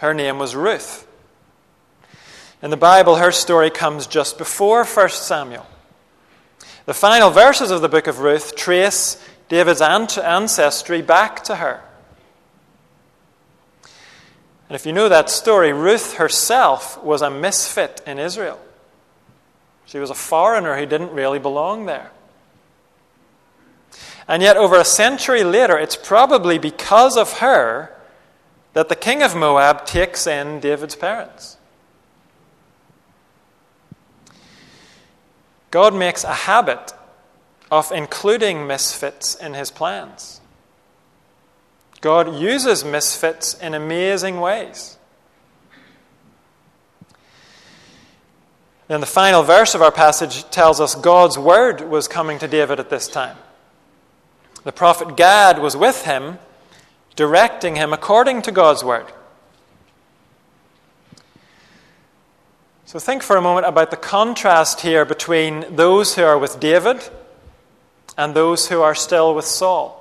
Her 0.04 0.14
name 0.14 0.38
was 0.38 0.54
Ruth. 0.54 1.08
In 2.62 2.72
the 2.72 2.76
Bible, 2.76 3.16
her 3.16 3.32
story 3.32 3.70
comes 3.70 4.06
just 4.06 4.38
before 4.38 4.84
1 4.84 5.10
Samuel. 5.12 5.66
The 6.86 6.94
final 6.94 7.30
verses 7.30 7.72
of 7.72 7.82
the 7.82 7.88
book 7.88 8.08
of 8.08 8.20
Ruth 8.20 8.54
trace 8.54 9.18
David's 9.48 9.80
ancestry 9.80 11.02
back 11.02 11.46
to 11.46 11.56
her. 11.56 11.80
And 14.68 14.76
if 14.76 14.86
you 14.86 14.92
know 14.92 15.08
that 15.08 15.30
story, 15.30 15.72
Ruth 15.72 16.16
herself 16.16 17.02
was 17.02 17.22
a 17.22 17.30
misfit 17.30 18.02
in 18.06 18.20
Israel. 18.20 18.60
She 19.86 20.00
was 20.00 20.10
a 20.10 20.16
foreigner 20.16 20.78
who 20.78 20.86
didn't 20.86 21.14
really 21.14 21.40
belong 21.40 21.86
there. 21.86 22.12
And 24.28 24.44
yet, 24.44 24.58
over 24.58 24.76
a 24.76 24.84
century 24.84 25.46
later, 25.46 25.80
it's 25.80 25.96
probably 25.96 26.58
because 26.58 27.16
of 27.16 27.38
her 27.38 27.94
that 28.74 28.90
the 28.90 28.96
king 28.96 29.22
of 29.24 29.36
Moab 29.36 29.86
takes 29.86 30.28
in 30.28 30.60
David's 30.60 30.96
parents. 30.96 31.58
God 35.72 35.96
makes 35.96 36.24
a 36.24 36.34
habit 36.34 36.94
of 37.72 37.92
including 37.92 38.68
misfits 38.68 39.34
in 39.34 39.56
his 39.56 39.72
plans. 39.72 40.40
God 42.02 42.36
uses 42.36 42.84
misfits 42.84 43.56
in 43.56 43.74
amazing 43.74 44.40
ways. 44.40 44.98
Then 48.88 49.00
the 49.00 49.08
final 49.08 49.42
verse 49.42 49.74
of 49.74 49.82
our 49.82 49.92
passage 49.92 50.48
tells 50.52 50.80
us 50.80 50.94
God's 50.94 51.40
word 51.40 51.82
was 51.82 52.08
coming 52.08 52.38
to 52.40 52.48
David 52.48 52.80
at 52.80 52.90
this 52.90 53.08
time. 53.08 53.38
The 54.64 54.72
prophet 54.72 55.18
Gad 55.18 55.60
was 55.60 55.76
with 55.76 56.06
him, 56.06 56.38
directing 57.16 57.76
him 57.76 57.94
according 57.94 58.42
to 58.44 58.52
God's 58.52 58.84
word. 58.84 59.06
So 62.86 63.00
think 63.00 63.24
for 63.24 63.38
a 63.38 63.42
moment 63.42 63.66
about 63.66 63.90
the 63.90 63.98
contrast 63.98 64.82
here 64.82 65.04
between 65.04 65.76
those 65.76 66.16
who 66.16 66.24
are 66.24 66.38
with 66.38 66.60
David 66.60 67.02
and 68.18 68.36
those 68.36 68.68
who 68.70 68.82
are 68.82 68.94
still 68.94 69.34
with 69.34 69.46
Saul. 69.46 70.00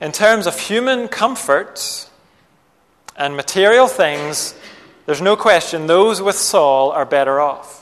In 0.00 0.10
terms 0.10 0.46
of 0.46 0.58
human 0.58 1.08
comforts 1.08 2.10
and 3.16 3.36
material 3.36 3.86
things, 3.86 4.54
there's 5.06 5.20
no 5.20 5.36
question 5.36 5.86
those 5.86 6.22
with 6.22 6.36
Saul 6.36 6.92
are 6.92 7.04
better 7.04 7.40
off. 7.40 7.81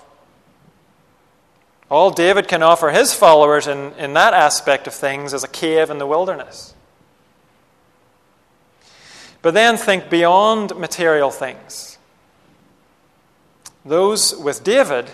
All 1.90 2.11
David 2.11 2.46
can 2.46 2.62
offer 2.62 2.90
his 2.90 3.12
followers 3.12 3.66
in, 3.66 3.92
in 3.94 4.14
that 4.14 4.33
aspect 4.33 4.87
of 4.87 4.94
things 4.94 5.35
is 5.35 5.42
a 5.42 5.48
cave 5.48 5.90
in 5.90 5.98
the 5.98 6.07
wilderness. 6.07 6.74
But 9.42 9.55
then 9.55 9.76
think 9.76 10.09
beyond 10.09 10.76
material 10.76 11.31
things. 11.31 11.98
Those 13.85 14.37
with 14.37 14.62
David 14.62 15.11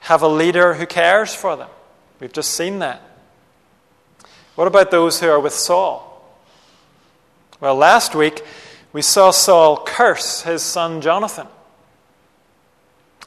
have 0.00 0.22
a 0.22 0.28
leader 0.28 0.74
who 0.74 0.86
cares 0.86 1.34
for 1.34 1.56
them. 1.56 1.68
We've 2.18 2.32
just 2.32 2.52
seen 2.52 2.78
that. 2.78 3.02
What 4.54 4.68
about 4.68 4.90
those 4.90 5.20
who 5.20 5.28
are 5.28 5.40
with 5.40 5.52
Saul? 5.52 6.06
Well, 7.60 7.74
last 7.74 8.14
week 8.14 8.42
we 8.92 9.02
saw 9.02 9.30
Saul 9.32 9.84
curse 9.84 10.42
his 10.42 10.62
son 10.62 11.00
Jonathan 11.02 11.46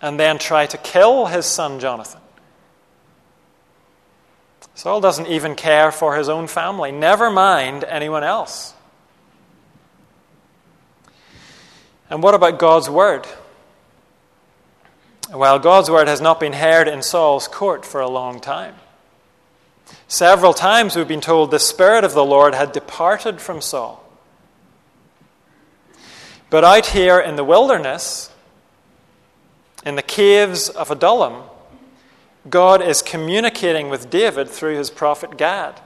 and 0.01 0.19
then 0.19 0.37
try 0.37 0.65
to 0.65 0.77
kill 0.77 1.27
his 1.27 1.45
son 1.45 1.79
Jonathan. 1.79 2.21
Saul 4.75 5.01
doesn't 5.01 5.27
even 5.27 5.55
care 5.55 5.91
for 5.91 6.15
his 6.15 6.29
own 6.29 6.47
family, 6.47 6.91
never 6.91 7.29
mind 7.29 7.83
anyone 7.83 8.23
else. 8.23 8.73
And 12.09 12.21
what 12.21 12.33
about 12.33 12.59
God's 12.59 12.89
word? 12.89 13.27
Well, 15.31 15.57
God's 15.57 15.89
word 15.89 16.07
has 16.07 16.21
not 16.21 16.39
been 16.39 16.53
heard 16.53 16.87
in 16.87 17.01
Saul's 17.01 17.47
court 17.47 17.85
for 17.85 18.01
a 18.01 18.09
long 18.09 18.39
time. 18.39 18.75
Several 20.07 20.53
times 20.53 20.95
we've 20.95 21.07
been 21.07 21.21
told 21.21 21.49
the 21.49 21.59
Spirit 21.59 22.03
of 22.03 22.13
the 22.13 22.25
Lord 22.25 22.53
had 22.53 22.71
departed 22.71 23.41
from 23.41 23.61
Saul. 23.61 24.03
But 26.49 26.63
out 26.63 26.87
here 26.87 27.19
in 27.19 27.35
the 27.35 27.43
wilderness, 27.43 28.29
in 29.85 29.95
the 29.95 30.03
caves 30.03 30.69
of 30.69 30.91
Adullam, 30.91 31.43
God 32.49 32.81
is 32.81 33.01
communicating 33.01 33.89
with 33.89 34.09
David 34.09 34.49
through 34.49 34.77
his 34.77 34.89
prophet 34.89 35.37
Gad. 35.37 35.79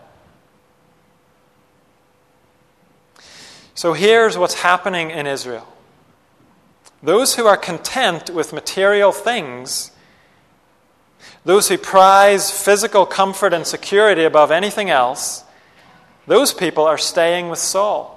So 3.75 3.93
here's 3.93 4.37
what's 4.37 4.55
happening 4.55 5.11
in 5.11 5.27
Israel 5.27 5.67
those 7.03 7.35
who 7.35 7.45
are 7.45 7.57
content 7.57 8.31
with 8.31 8.51
material 8.53 9.11
things, 9.11 9.91
those 11.45 11.69
who 11.69 11.77
prize 11.77 12.49
physical 12.49 13.05
comfort 13.05 13.53
and 13.53 13.67
security 13.67 14.23
above 14.23 14.49
anything 14.49 14.89
else, 14.89 15.43
those 16.25 16.53
people 16.53 16.85
are 16.85 16.97
staying 16.97 17.49
with 17.49 17.59
Saul. 17.59 18.13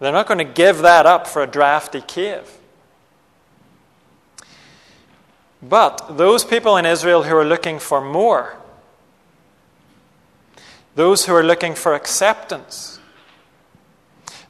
They're 0.00 0.12
not 0.12 0.26
going 0.26 0.38
to 0.38 0.52
give 0.52 0.78
that 0.78 1.06
up 1.06 1.28
for 1.28 1.42
a 1.42 1.46
drafty 1.46 2.00
cave. 2.00 2.50
But 5.68 6.18
those 6.18 6.44
people 6.44 6.76
in 6.76 6.84
Israel 6.84 7.22
who 7.22 7.34
are 7.34 7.44
looking 7.44 7.78
for 7.78 8.00
more, 8.00 8.56
those 10.94 11.24
who 11.24 11.34
are 11.34 11.42
looking 11.42 11.74
for 11.74 11.94
acceptance, 11.94 13.00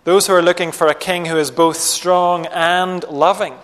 those 0.02 0.26
who 0.26 0.34
are 0.34 0.42
looking 0.42 0.72
for 0.72 0.88
a 0.88 0.94
king 0.94 1.26
who 1.26 1.38
is 1.38 1.52
both 1.52 1.76
strong 1.76 2.46
and 2.46 3.04
loving, 3.04 3.54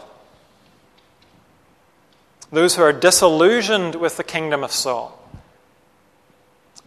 those 2.53 2.77
who 2.77 2.83
are 2.83 2.93
disillusioned 2.93 3.97
with 3.97 4.17
the 4.17 4.25
kingdom 4.25 4.63
of 4.63 4.71
Saul, 4.71 5.19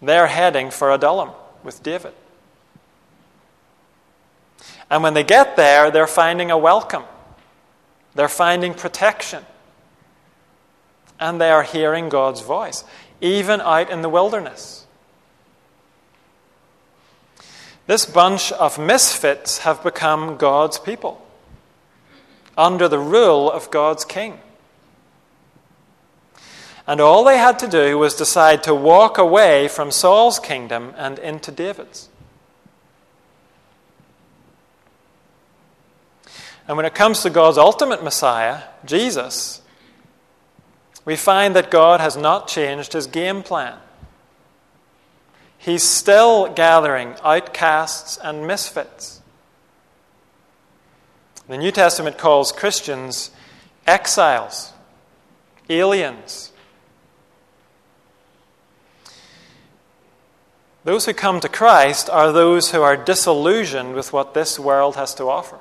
they're 0.02 0.28
heading 0.28 0.72
for 0.72 0.92
Adullam 0.92 1.32
with 1.62 1.84
David. 1.84 2.14
And 4.90 5.04
when 5.04 5.14
they 5.14 5.24
get 5.24 5.58
there, 5.58 5.92
they're 5.92 6.08
finding 6.08 6.52
a 6.52 6.58
welcome, 6.58 7.04
they're 8.16 8.30
finding 8.30 8.74
protection, 8.74 9.44
and 11.24 11.40
they 11.40 11.50
are 11.50 11.64
hearing 11.64 12.10
God's 12.10 12.42
voice, 12.42 12.84
even 13.22 13.62
out 13.62 13.90
in 13.90 14.02
the 14.02 14.10
wilderness. 14.10 14.86
This 17.88 18.06
bunch 18.06 18.52
of 18.52 18.78
misfits 18.78 19.60
have 19.60 19.82
become 19.84 20.36
God's 20.36 20.78
people 20.78 21.26
under 22.58 22.90
the 22.90 23.00
rule 23.00 23.50
of 23.50 23.72
God's 23.72 24.04
king. 24.04 24.40
And 26.86 27.00
all 27.00 27.24
they 27.24 27.38
had 27.38 27.58
to 27.60 27.68
do 27.70 27.98
was 27.98 28.16
decide 28.16 28.62
to 28.64 28.76
walk 28.76 29.18
away 29.18 29.70
from 29.70 29.92
Saul's 29.92 30.40
kingdom 30.40 30.94
and 30.98 31.18
into 31.20 31.52
David's. 31.52 32.10
And 36.68 36.76
when 36.76 36.86
it 36.86 36.94
comes 36.94 37.22
to 37.22 37.30
God's 37.30 37.58
ultimate 37.58 38.04
Messiah, 38.04 38.64
Jesus, 38.84 39.62
we 41.06 41.16
find 41.16 41.56
that 41.56 41.72
God 41.72 42.00
has 42.00 42.16
not 42.16 42.48
changed 42.48 42.94
his 42.94 43.08
game 43.08 43.44
plan. 43.44 43.78
He's 45.58 45.84
still 45.84 46.52
gathering 46.54 47.16
outcasts 47.24 48.18
and 48.18 48.48
misfits. 48.48 49.22
The 51.48 51.58
New 51.58 51.72
Testament 51.72 52.18
calls 52.18 52.52
Christians 52.52 53.32
exiles, 53.86 54.74
aliens. 55.70 56.52
Those 60.86 61.06
who 61.06 61.14
come 61.14 61.40
to 61.40 61.50
Christ 61.50 62.10
are 62.10 62.32
those 62.32 62.72
who 62.72 62.82
are 62.82 62.98
disillusioned 62.98 63.94
with 63.94 64.12
what 64.12 64.34
this 64.34 64.60
world 64.60 64.96
has 64.96 65.14
to 65.16 65.30
offer. 65.30 65.60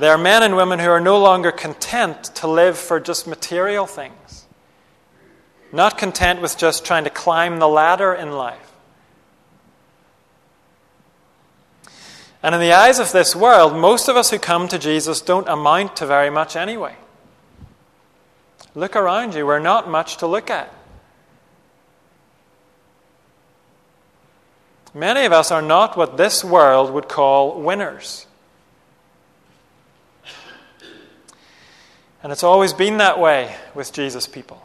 There 0.00 0.12
are 0.12 0.18
men 0.18 0.42
and 0.42 0.56
women 0.56 0.78
who 0.78 0.88
are 0.88 0.98
no 0.98 1.18
longer 1.18 1.52
content 1.52 2.24
to 2.36 2.48
live 2.48 2.78
for 2.78 2.98
just 2.98 3.26
material 3.26 3.86
things, 3.86 4.46
not 5.72 5.98
content 5.98 6.40
with 6.40 6.56
just 6.56 6.86
trying 6.86 7.04
to 7.04 7.10
climb 7.10 7.58
the 7.58 7.68
ladder 7.68 8.14
in 8.14 8.32
life. 8.32 8.72
And 12.42 12.54
in 12.54 12.62
the 12.62 12.72
eyes 12.72 12.98
of 12.98 13.12
this 13.12 13.36
world, 13.36 13.76
most 13.76 14.08
of 14.08 14.16
us 14.16 14.30
who 14.30 14.38
come 14.38 14.68
to 14.68 14.78
Jesus 14.78 15.20
don't 15.20 15.46
amount 15.46 15.96
to 15.96 16.06
very 16.06 16.30
much 16.30 16.56
anyway. 16.56 16.96
Look 18.74 18.96
around 18.96 19.34
you, 19.34 19.44
we're 19.44 19.58
not 19.58 19.90
much 19.90 20.16
to 20.16 20.26
look 20.26 20.48
at. 20.48 20.72
Many 24.94 25.26
of 25.26 25.32
us 25.32 25.50
are 25.50 25.60
not 25.60 25.98
what 25.98 26.16
this 26.16 26.42
world 26.42 26.90
would 26.90 27.06
call 27.06 27.60
winners. 27.60 28.26
And 32.22 32.32
it's 32.32 32.42
always 32.42 32.72
been 32.72 32.98
that 32.98 33.18
way 33.18 33.54
with 33.74 33.92
Jesus' 33.92 34.26
people. 34.26 34.62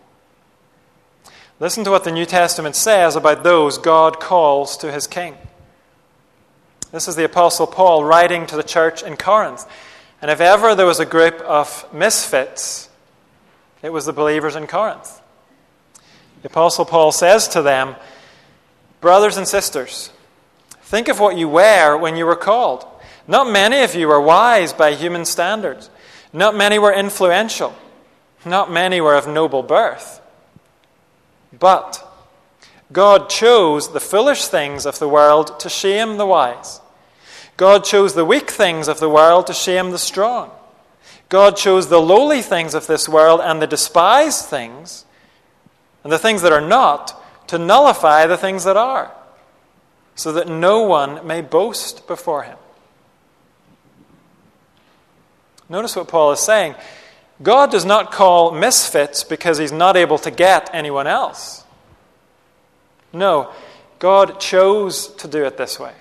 Listen 1.60 1.86
to 1.86 1.92
what 1.92 2.04
the 2.04 2.12
New 2.12 2.26
Testament 2.26 2.76
says 2.76 3.16
about 3.16 3.44
those 3.44 3.78
God 3.78 4.20
calls 4.20 4.76
to 4.78 4.92
his 4.92 5.08
king. 5.08 5.38
This 6.92 7.08
is 7.08 7.16
the 7.16 7.26
Apostle 7.26 7.68
Paul 7.68 8.04
writing 8.04 8.46
to 8.48 8.58
the 8.58 8.64
church 8.64 9.04
in 9.04 9.16
Corinth. 9.16 9.66
And 10.22 10.30
if 10.30 10.42
ever 10.42 10.76
there 10.76 10.86
was 10.86 11.00
a 11.00 11.06
group 11.06 11.36
of 11.42 11.86
misfits, 11.94 12.90
it 13.82 13.92
was 13.92 14.06
the 14.06 14.14
believers 14.14 14.56
in 14.56 14.68
Corinth. 14.68 15.22
The 16.42 16.50
Apostle 16.50 16.86
Paul 16.86 17.12
says 17.12 17.48
to 17.50 17.62
them, 17.62 17.96
Brothers 19.00 19.38
and 19.38 19.48
sisters, 19.48 20.10
think 20.82 21.08
of 21.08 21.20
what 21.20 21.38
you 21.38 21.48
were 21.48 21.98
when 21.98 22.18
you 22.18 22.26
were 22.26 22.36
called. 22.36 22.86
Not 23.28 23.52
many 23.52 23.82
of 23.82 23.96
you 23.96 24.08
were 24.08 24.22
wise 24.22 24.74
by 24.74 24.94
human 24.94 25.26
standards. 25.26 25.90
Not 26.36 26.54
many 26.54 26.78
were 26.78 26.92
influential. 26.92 27.74
Not 28.44 28.70
many 28.70 29.00
were 29.00 29.16
of 29.16 29.26
noble 29.26 29.64
birth. 29.64 30.20
But 31.58 32.06
God 32.92 33.30
chose 33.30 33.94
the 33.94 34.02
foolish 34.02 34.46
things 34.46 34.86
of 34.86 35.00
the 35.00 35.08
world 35.08 35.58
to 35.62 35.70
shame 35.70 36.18
the 36.18 36.26
wise. 36.26 36.82
God 37.56 37.86
chose 37.86 38.16
the 38.16 38.26
weak 38.26 38.52
things 38.52 38.90
of 38.90 39.00
the 39.00 39.10
world 39.10 39.48
to 39.48 39.54
shame 39.54 39.92
the 39.92 39.98
strong. 39.98 40.52
God 41.30 41.56
chose 41.56 41.88
the 41.88 42.02
lowly 42.02 42.42
things 42.42 42.74
of 42.74 42.86
this 42.86 43.08
world 43.08 43.40
and 43.42 43.62
the 43.62 43.66
despised 43.68 44.44
things, 44.44 45.06
and 46.04 46.12
the 46.12 46.20
things 46.20 46.42
that 46.42 46.52
are 46.52 46.60
not, 46.60 47.48
to 47.48 47.58
nullify 47.58 48.28
the 48.28 48.38
things 48.38 48.66
that 48.66 48.76
are, 48.76 49.10
so 50.16 50.34
that 50.34 50.50
no 50.50 50.82
one 50.82 51.26
may 51.26 51.40
boast 51.40 52.06
before 52.08 52.44
him. 52.44 52.58
Notice 55.70 55.96
what 55.96 56.08
Paul 56.08 56.32
is 56.32 56.40
saying. 56.40 56.76
God 57.42 57.72
does 57.72 57.86
not 57.86 58.12
call 58.12 58.52
misfits 58.52 59.24
because 59.24 59.58
he's 59.58 59.72
not 59.72 59.98
able 59.98 60.18
to 60.20 60.32
get 60.32 60.70
anyone 60.74 61.08
else. 61.08 61.64
No, 63.12 63.52
God 64.00 64.40
chose 64.40 65.08
to 65.16 65.28
do 65.28 65.44
it 65.46 65.58
this 65.58 65.80
way. 65.80 65.94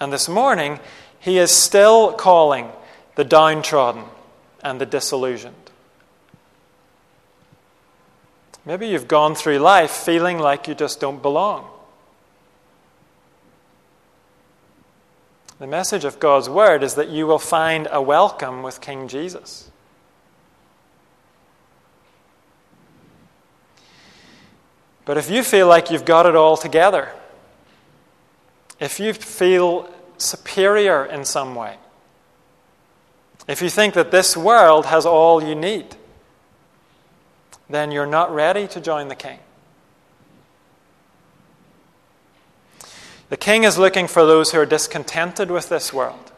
And 0.00 0.12
this 0.12 0.28
morning, 0.28 0.80
he 1.20 1.38
is 1.38 1.52
still 1.52 2.12
calling 2.12 2.70
the 3.14 3.24
downtrodden 3.24 4.04
and 4.62 4.80
the 4.80 4.86
disillusioned. 4.86 5.54
Maybe 8.64 8.88
you've 8.88 9.08
gone 9.08 9.34
through 9.34 9.58
life 9.58 9.90
feeling 9.90 10.38
like 10.38 10.68
you 10.68 10.74
just 10.74 11.00
don't 11.00 11.22
belong. 11.22 11.68
The 15.62 15.68
message 15.68 16.04
of 16.04 16.18
God's 16.18 16.50
word 16.50 16.82
is 16.82 16.96
that 16.96 17.08
you 17.08 17.24
will 17.24 17.38
find 17.38 17.86
a 17.92 18.02
welcome 18.02 18.64
with 18.64 18.80
King 18.80 19.06
Jesus. 19.06 19.70
But 25.04 25.18
if 25.18 25.30
you 25.30 25.44
feel 25.44 25.68
like 25.68 25.88
you've 25.88 26.04
got 26.04 26.26
it 26.26 26.34
all 26.34 26.56
together, 26.56 27.12
if 28.80 28.98
you 28.98 29.12
feel 29.12 29.88
superior 30.18 31.04
in 31.04 31.24
some 31.24 31.54
way, 31.54 31.76
if 33.46 33.62
you 33.62 33.70
think 33.70 33.94
that 33.94 34.10
this 34.10 34.36
world 34.36 34.86
has 34.86 35.06
all 35.06 35.40
you 35.40 35.54
need, 35.54 35.94
then 37.70 37.92
you're 37.92 38.04
not 38.04 38.34
ready 38.34 38.66
to 38.66 38.80
join 38.80 39.06
the 39.06 39.14
king. 39.14 39.38
The 43.32 43.38
king 43.38 43.64
is 43.64 43.78
looking 43.78 44.08
for 44.08 44.26
those 44.26 44.52
who 44.52 44.58
are 44.58 44.66
discontented 44.66 45.50
with 45.50 45.70
this 45.70 45.90
world, 45.90 46.32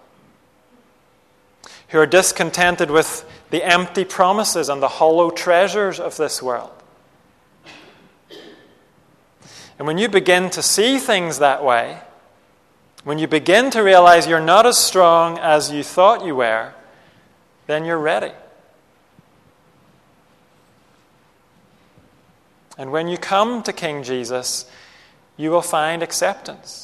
who 1.89 1.99
are 1.99 2.07
discontented 2.07 2.89
with 2.89 3.29
the 3.51 3.65
empty 3.65 4.05
promises 4.05 4.69
and 4.69 4.81
the 4.81 4.87
hollow 4.87 5.31
treasures 5.31 5.99
of 5.99 6.17
this 6.17 6.41
world. 6.41 6.71
And 9.77 9.89
when 9.89 9.99
you 9.99 10.09
begin 10.09 10.51
to 10.51 10.63
see 10.63 10.99
things 10.99 11.41
that 11.41 11.65
way, 11.65 11.99
when 13.03 13.19
you 13.19 13.27
begin 13.27 13.71
to 13.71 13.83
realize 13.83 14.29
you're 14.29 14.39
not 14.39 14.65
as 14.65 14.79
strong 14.79 15.37
as 15.39 15.73
you 15.73 15.83
thought 15.83 16.25
you 16.25 16.37
were, 16.37 16.75
then 17.67 17.85
you're 17.85 17.99
ready. 17.99 18.31
And 22.79 22.93
when 22.93 23.09
you 23.09 23.19
come 23.19 23.65
to 23.65 23.73
King 23.73 24.05
Jesus, 24.05 24.71
you 25.37 25.51
will 25.51 25.61
find 25.61 26.01
acceptance. 26.01 26.84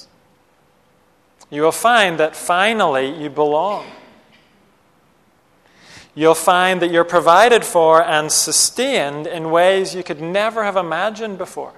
You 1.51 1.62
will 1.62 1.72
find 1.72 2.18
that 2.20 2.36
finally 2.36 3.22
you 3.22 3.28
belong. 3.28 3.86
You'll 6.14 6.34
find 6.34 6.80
that 6.82 6.90
you're 6.90 7.05
provided 7.05 7.64
for 7.64 8.03
and 8.03 8.30
sustained 8.30 9.26
in 9.26 9.51
ways 9.51 9.94
you 9.94 10.03
could 10.03 10.20
never 10.20 10.64
have 10.64 10.76
imagined 10.76 11.38
before. 11.38 11.72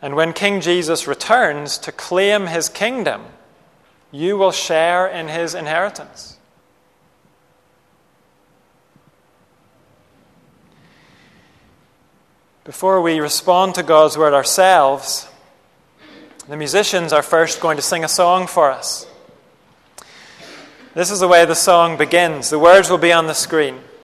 And 0.00 0.14
when 0.14 0.32
King 0.32 0.60
Jesus 0.60 1.06
returns 1.06 1.76
to 1.78 1.92
claim 1.92 2.46
his 2.46 2.68
kingdom, 2.68 3.24
you 4.10 4.36
will 4.38 4.52
share 4.52 5.06
in 5.06 5.28
his 5.28 5.54
inheritance. 5.54 6.38
Before 12.64 13.00
we 13.00 13.18
respond 13.18 13.74
to 13.76 13.82
God's 13.82 14.16
word 14.16 14.34
ourselves, 14.34 15.27
the 16.48 16.56
musicians 16.56 17.12
are 17.12 17.22
first 17.22 17.60
going 17.60 17.76
to 17.76 17.82
sing 17.82 18.04
a 18.04 18.08
song 18.08 18.46
for 18.46 18.70
us. 18.70 19.06
This 20.94 21.10
is 21.10 21.20
the 21.20 21.28
way 21.28 21.44
the 21.44 21.54
song 21.54 21.98
begins. 21.98 22.48
The 22.48 22.58
words 22.58 22.88
will 22.88 22.98
be 22.98 23.12
on 23.12 23.26
the 23.26 23.34
screen. 23.34 23.80